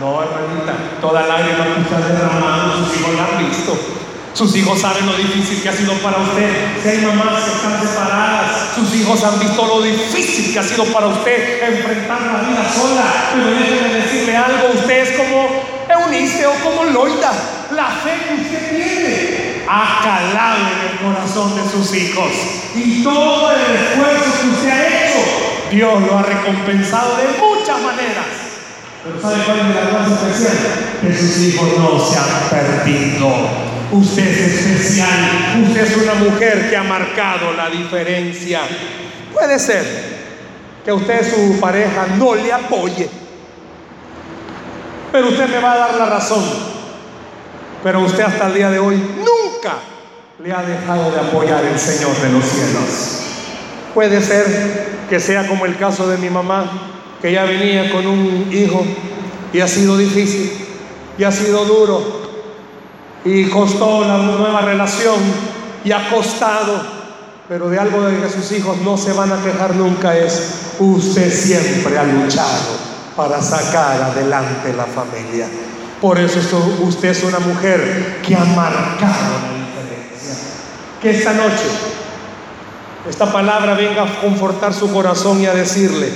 no 0.00 0.22
hermanita, 0.22 0.74
toda 1.00 1.26
lágrima 1.26 1.64
que 1.64 1.80
usted 1.82 1.96
ha 1.96 2.08
derramado, 2.08 2.84
sus 2.84 3.00
hijos 3.00 3.14
la 3.14 3.24
han 3.24 3.46
visto. 3.46 3.97
Sus 4.38 4.54
hijos 4.54 4.80
saben 4.80 5.04
lo 5.04 5.16
difícil 5.16 5.60
que 5.60 5.68
ha 5.68 5.72
sido 5.72 5.94
para 5.94 6.18
usted. 6.18 6.48
Si 6.80 6.88
hay 6.88 6.98
mamás 6.98 7.42
que 7.42 7.50
están 7.50 7.82
separadas, 7.82 8.68
sus 8.72 8.94
hijos 8.94 9.24
han 9.24 9.40
visto 9.40 9.66
lo 9.66 9.82
difícil 9.82 10.52
que 10.52 10.60
ha 10.60 10.62
sido 10.62 10.84
para 10.84 11.08
usted 11.08 11.60
enfrentar 11.60 12.20
la 12.22 12.48
vida 12.48 12.72
sola. 12.72 13.02
Pero 13.34 13.50
déjeme 13.50 13.94
decirle 13.94 14.36
algo, 14.36 14.68
usted 14.74 14.96
es 14.96 15.18
como 15.18 15.48
Eunice 15.88 16.46
o 16.46 16.52
como 16.62 16.84
Loida. 16.84 17.32
La 17.74 17.86
fe 17.86 18.14
que 18.28 18.34
usted 18.42 18.76
tiene 18.76 19.64
ha 19.68 20.02
calado 20.04 20.58
en 20.70 20.88
el 20.88 20.98
corazón 21.00 21.56
de 21.56 21.68
sus 21.68 21.92
hijos. 21.96 22.30
Y 22.76 23.02
todo 23.02 23.50
el 23.50 23.74
esfuerzo 23.74 24.40
que 24.40 24.48
usted 24.50 24.70
ha 24.70 24.86
hecho, 24.86 25.18
Dios 25.72 26.00
lo 26.00 26.16
ha 26.16 26.22
recompensado 26.22 27.16
de 27.16 27.24
muchas 27.40 27.80
maneras. 27.80 28.26
Pero 29.02 29.20
¿sabe 29.20 29.42
cuál 29.44 29.58
es 29.58 29.74
la 29.74 29.98
cosa 29.98 30.14
especial? 30.14 30.56
Que 31.02 31.12
sus 31.12 31.38
hijos 31.42 31.68
no 31.76 31.98
se 31.98 32.18
han 32.18 32.48
perdido 32.48 33.77
Usted 33.90 34.28
es 34.28 34.66
especial. 34.66 35.64
Usted 35.66 35.80
es 35.80 35.96
una 35.96 36.14
mujer 36.14 36.68
que 36.68 36.76
ha 36.76 36.82
marcado 36.82 37.52
la 37.54 37.70
diferencia. 37.70 38.60
Puede 39.32 39.58
ser 39.58 39.84
que 40.84 40.92
usted, 40.92 41.30
su 41.30 41.58
pareja, 41.58 42.06
no 42.18 42.34
le 42.34 42.52
apoye. 42.52 43.08
Pero 45.10 45.28
usted 45.28 45.48
me 45.48 45.58
va 45.58 45.72
a 45.72 45.78
dar 45.78 45.94
la 45.94 46.06
razón. 46.06 46.44
Pero 47.82 48.00
usted 48.00 48.24
hasta 48.24 48.48
el 48.48 48.54
día 48.54 48.70
de 48.70 48.78
hoy 48.78 48.96
nunca 48.96 49.76
le 50.42 50.52
ha 50.52 50.62
dejado 50.62 51.10
de 51.10 51.20
apoyar 51.20 51.64
el 51.64 51.78
Señor 51.78 52.14
de 52.20 52.28
los 52.30 52.44
cielos. 52.44 53.22
Puede 53.94 54.20
ser 54.20 54.98
que 55.08 55.18
sea 55.18 55.46
como 55.46 55.64
el 55.64 55.76
caso 55.76 56.06
de 56.08 56.18
mi 56.18 56.28
mamá, 56.28 56.70
que 57.22 57.32
ya 57.32 57.44
venía 57.44 57.90
con 57.90 58.06
un 58.06 58.48
hijo 58.52 58.84
y 59.52 59.60
ha 59.60 59.68
sido 59.68 59.96
difícil 59.96 60.52
y 61.16 61.24
ha 61.24 61.32
sido 61.32 61.64
duro 61.64 62.27
y 63.24 63.44
costó 63.44 64.04
la 64.04 64.18
nueva 64.18 64.60
relación 64.60 65.16
y 65.84 65.92
ha 65.92 66.10
costado, 66.10 66.82
pero 67.48 67.68
de 67.68 67.78
algo 67.78 68.02
de 68.02 68.20
que 68.20 68.28
sus 68.30 68.50
hijos 68.52 68.76
no 68.78 68.96
se 68.96 69.12
van 69.12 69.32
a 69.32 69.42
quejar 69.42 69.74
nunca 69.74 70.16
es, 70.16 70.74
usted 70.78 71.32
siempre 71.32 71.98
ha 71.98 72.04
luchado 72.04 72.78
para 73.16 73.42
sacar 73.42 74.00
adelante 74.02 74.72
la 74.74 74.86
familia. 74.86 75.46
Por 76.00 76.18
eso 76.18 76.38
usted 76.82 77.08
es 77.08 77.24
una 77.24 77.40
mujer 77.40 78.20
que 78.24 78.36
ha 78.36 78.44
marcado 78.44 79.40
la 79.42 79.52
diferencia. 79.58 80.34
Que 81.02 81.10
esta 81.10 81.32
noche 81.32 81.88
esta 83.08 83.32
palabra 83.32 83.74
venga 83.74 84.02
a 84.02 84.20
confortar 84.20 84.74
su 84.74 84.92
corazón 84.92 85.40
y 85.40 85.46
a 85.46 85.54
decirle, 85.54 86.10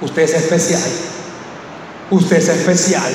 usted 0.00 0.22
es 0.22 0.34
especial, 0.34 0.82
usted 2.10 2.36
es 2.36 2.48
especial. 2.48 3.12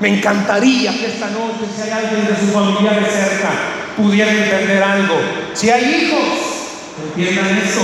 Me 0.00 0.08
encantaría 0.08 0.92
que 0.92 1.06
esta 1.06 1.26
noche, 1.26 1.68
si 1.76 1.82
hay 1.82 1.90
alguien 1.90 2.26
de 2.26 2.34
su 2.34 2.52
familia 2.52 2.92
de 2.92 3.04
cerca, 3.04 3.50
pudiera 3.98 4.32
entender 4.32 4.82
algo. 4.82 5.16
Si 5.52 5.68
hay 5.68 5.84
hijos, 5.84 6.24
entiendan 7.04 7.58
eso. 7.58 7.82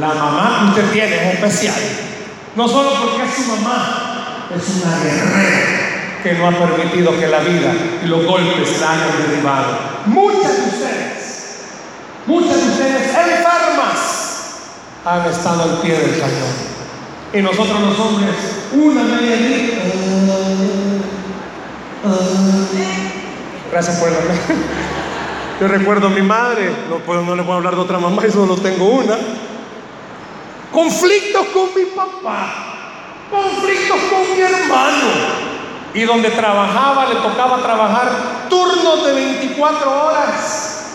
La 0.00 0.08
mamá 0.08 0.72
que 0.74 0.80
usted 0.80 0.92
tiene 0.92 1.16
es 1.16 1.34
especial. 1.34 1.80
No 2.56 2.66
solo 2.66 2.90
porque 3.00 3.28
es 3.28 3.34
su 3.34 3.42
mamá, 3.52 4.48
es 4.54 4.82
una 4.82 4.98
guerrera 4.98 5.90
que 6.22 6.32
no 6.34 6.48
ha 6.48 6.50
permitido 6.50 7.18
que 7.18 7.28
la 7.28 7.38
vida 7.38 7.72
y 8.04 8.06
los 8.08 8.26
golpes 8.26 8.80
la 8.80 8.90
hayan 8.90 9.22
derribado. 9.22 9.78
Muchas 10.06 10.56
de 10.56 10.62
ustedes, 10.62 11.60
muchas 12.26 12.56
de 12.56 12.70
ustedes 12.70 13.02
enfermas 13.06 14.00
han 15.04 15.30
estado 15.30 15.62
al 15.62 15.80
pie 15.80 15.92
del 15.92 16.18
cañón. 16.18 16.70
Y 17.32 17.40
nosotros 17.42 17.80
los 17.80 17.98
hombres, 18.00 18.34
una 18.72 19.04
media 19.04 19.36
Gracias 23.70 23.98
por 23.98 24.08
el 24.08 24.14
Yo 25.60 25.68
recuerdo 25.68 26.06
a 26.06 26.10
mi 26.10 26.22
madre, 26.22 26.70
no, 26.88 26.96
puedo, 26.96 27.22
no 27.22 27.36
le 27.36 27.42
puedo 27.42 27.58
hablar 27.58 27.74
de 27.74 27.80
otra 27.82 27.98
mamá, 27.98 28.26
y 28.26 28.30
solo 28.30 28.56
tengo 28.56 28.86
una. 28.86 29.18
Conflictos 30.72 31.46
con 31.48 31.68
mi 31.74 31.84
papá, 31.94 32.54
conflictos 33.30 33.98
con 34.08 34.34
mi 34.34 34.40
hermano. 34.40 35.50
Y 35.92 36.02
donde 36.02 36.30
trabajaba, 36.30 37.06
le 37.06 37.16
tocaba 37.16 37.58
trabajar 37.58 38.08
turnos 38.48 39.04
de 39.04 39.12
24 39.12 40.06
horas 40.06 40.86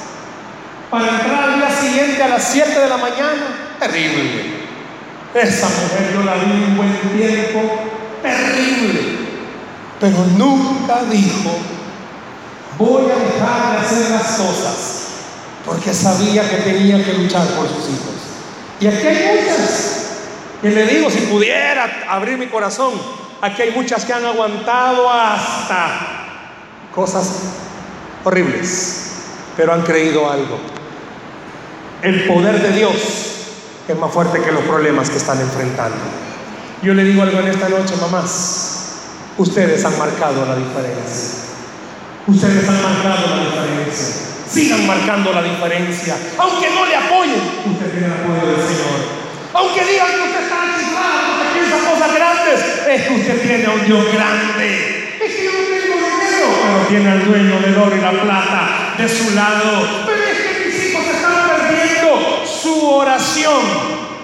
para 0.89 1.09
entrar 1.09 1.49
al 1.49 1.55
día 1.57 1.69
siguiente 1.69 2.23
a 2.23 2.29
las 2.29 2.43
7 2.45 2.79
de 2.79 2.89
la 2.89 2.97
mañana. 2.97 3.75
Terrible. 3.77 4.65
Esa 5.33 5.67
mujer 5.67 6.13
yo 6.13 6.23
la 6.23 6.35
vi 6.35 6.45
un 6.45 6.77
buen 6.77 6.97
tiempo, 7.13 7.59
terrible 8.23 9.14
pero 9.99 10.17
nunca 10.37 11.03
dijo, 11.09 11.51
voy 12.77 13.05
a 13.05 13.15
dejar 13.15 13.71
de 13.71 13.77
hacer 13.85 14.11
las 14.11 14.27
cosas, 14.37 15.01
porque 15.65 15.93
sabía 15.93 16.49
que 16.49 16.57
tenía 16.57 17.03
que 17.03 17.13
luchar 17.13 17.47
por 17.49 17.67
sus 17.67 17.89
hijos. 17.89 18.15
Y 18.79 18.87
aquí 18.87 19.07
hay 19.07 19.39
muchas, 19.39 20.09
que 20.61 20.69
le 20.69 20.85
digo, 20.85 21.09
si 21.09 21.19
pudiera 21.21 22.05
abrir 22.09 22.37
mi 22.37 22.47
corazón, 22.47 22.93
aquí 23.41 23.61
hay 23.61 23.71
muchas 23.71 24.03
que 24.03 24.13
han 24.13 24.25
aguantado 24.25 25.09
hasta 25.09 25.89
cosas 26.93 27.29
horribles, 28.23 29.11
pero 29.55 29.73
han 29.73 29.83
creído 29.83 30.29
algo. 30.29 30.59
El 32.01 32.25
poder 32.27 32.61
de 32.61 32.71
Dios 32.71 32.95
es 33.87 33.97
más 33.97 34.11
fuerte 34.11 34.41
que 34.41 34.51
los 34.51 34.63
problemas 34.63 35.09
que 35.09 35.17
están 35.17 35.39
enfrentando. 35.39 35.97
Yo 36.81 36.93
le 36.93 37.03
digo 37.03 37.23
algo 37.23 37.39
en 37.39 37.47
esta 37.47 37.69
noche, 37.69 37.95
mamás. 37.99 38.74
Ustedes 39.37 39.83
han 39.83 39.99
marcado 39.99 40.45
la 40.45 40.55
diferencia. 40.55 41.43
Ustedes 42.25 42.69
han 42.69 42.81
marcado 42.81 43.35
la 43.35 43.43
diferencia. 43.43 44.15
Sigan 44.47 44.87
marcando 44.87 45.33
la 45.33 45.43
diferencia. 45.43 46.15
Aunque 46.37 46.69
no 46.69 46.85
le 46.85 46.95
apoyen, 46.95 47.41
usted 47.65 47.91
tiene 47.91 48.05
el 48.07 48.13
apoyo 48.13 48.47
del 48.47 48.63
Señor. 48.65 48.95
Aunque 49.53 49.83
digan 49.83 50.07
que 50.07 50.21
usted 50.23 50.43
está 50.43 50.55
chiflado, 50.79 51.27
que 51.35 51.59
piensa 51.59 51.91
cosas 51.91 52.15
grandes, 52.15 52.59
es 52.87 53.01
que 53.01 53.13
usted 53.13 53.41
tiene 53.41 53.65
a 53.65 53.71
un 53.71 53.85
Dios 53.85 54.05
grande. 54.13 55.17
Es 55.19 55.35
que 55.35 55.43
yo 55.43 55.51
no 55.51 55.67
tengo 55.67 55.95
dinero, 55.99 56.47
pero 56.63 56.87
tiene 56.87 57.09
al 57.11 57.25
dueño 57.25 57.59
del 57.59 57.77
oro 57.77 57.95
y 57.97 57.99
la 57.99 58.11
plata 58.11 58.93
de 58.97 59.09
su 59.09 59.35
lado. 59.35 60.05
Pero 60.05 60.23
es 60.31 60.39
que 60.39 60.65
mis 60.65 60.91
hijos 60.91 61.05
están 61.13 61.49
perdiendo. 61.49 62.45
Su 62.45 62.89
oración 62.89 63.63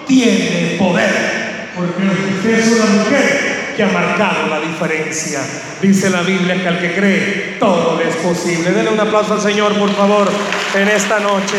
tiene 0.06 0.76
poder. 0.78 1.68
Porque 1.76 2.02
usted 2.02 2.58
es 2.58 2.66
una 2.72 2.86
mujer 2.86 3.61
que 3.76 3.82
ha 3.82 3.88
marcado 3.88 4.48
la 4.48 4.60
diferencia. 4.60 5.40
Dice 5.80 6.10
la 6.10 6.22
Biblia 6.22 6.60
que 6.60 6.68
al 6.68 6.80
que 6.80 6.94
cree 6.94 7.56
todo 7.58 8.00
es 8.00 8.14
posible. 8.16 8.70
Denle 8.70 8.90
un 8.90 9.00
aplauso 9.00 9.34
al 9.34 9.40
Señor, 9.40 9.74
por 9.74 9.90
favor, 9.94 10.30
en 10.74 10.88
esta 10.88 11.18
noche. 11.20 11.56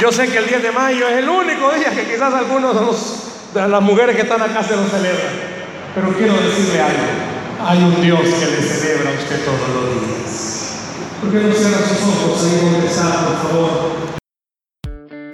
Yo 0.00 0.12
sé 0.12 0.28
que 0.28 0.38
el 0.38 0.46
10 0.46 0.62
de 0.62 0.72
mayo 0.72 1.08
es 1.08 1.18
el 1.18 1.28
único 1.28 1.72
día 1.72 1.90
que 1.90 2.04
quizás 2.04 2.32
algunos 2.32 2.74
de, 3.52 3.68
las 3.68 3.82
mujeres 3.82 4.14
que 4.14 4.22
están 4.22 4.40
acá 4.40 4.62
se 4.62 4.76
lo 4.76 4.84
celebran. 4.86 5.34
Pero 5.94 6.12
quiero 6.16 6.34
decirle 6.34 6.80
algo. 6.80 7.28
Hay 7.66 7.78
un 7.78 8.00
Dios 8.00 8.20
que 8.20 8.46
le 8.46 8.62
celebra 8.62 9.10
a 9.10 9.14
usted 9.14 9.44
todos 9.44 9.68
los 9.74 10.06
días. 10.06 10.74
¿Por 11.20 11.32
qué 11.32 11.38
no 11.40 11.52
cierra 11.52 11.78
sus 11.78 12.02
ojos 12.02 12.46
está, 12.84 13.26
por 13.26 13.50
favor? 13.50 14.17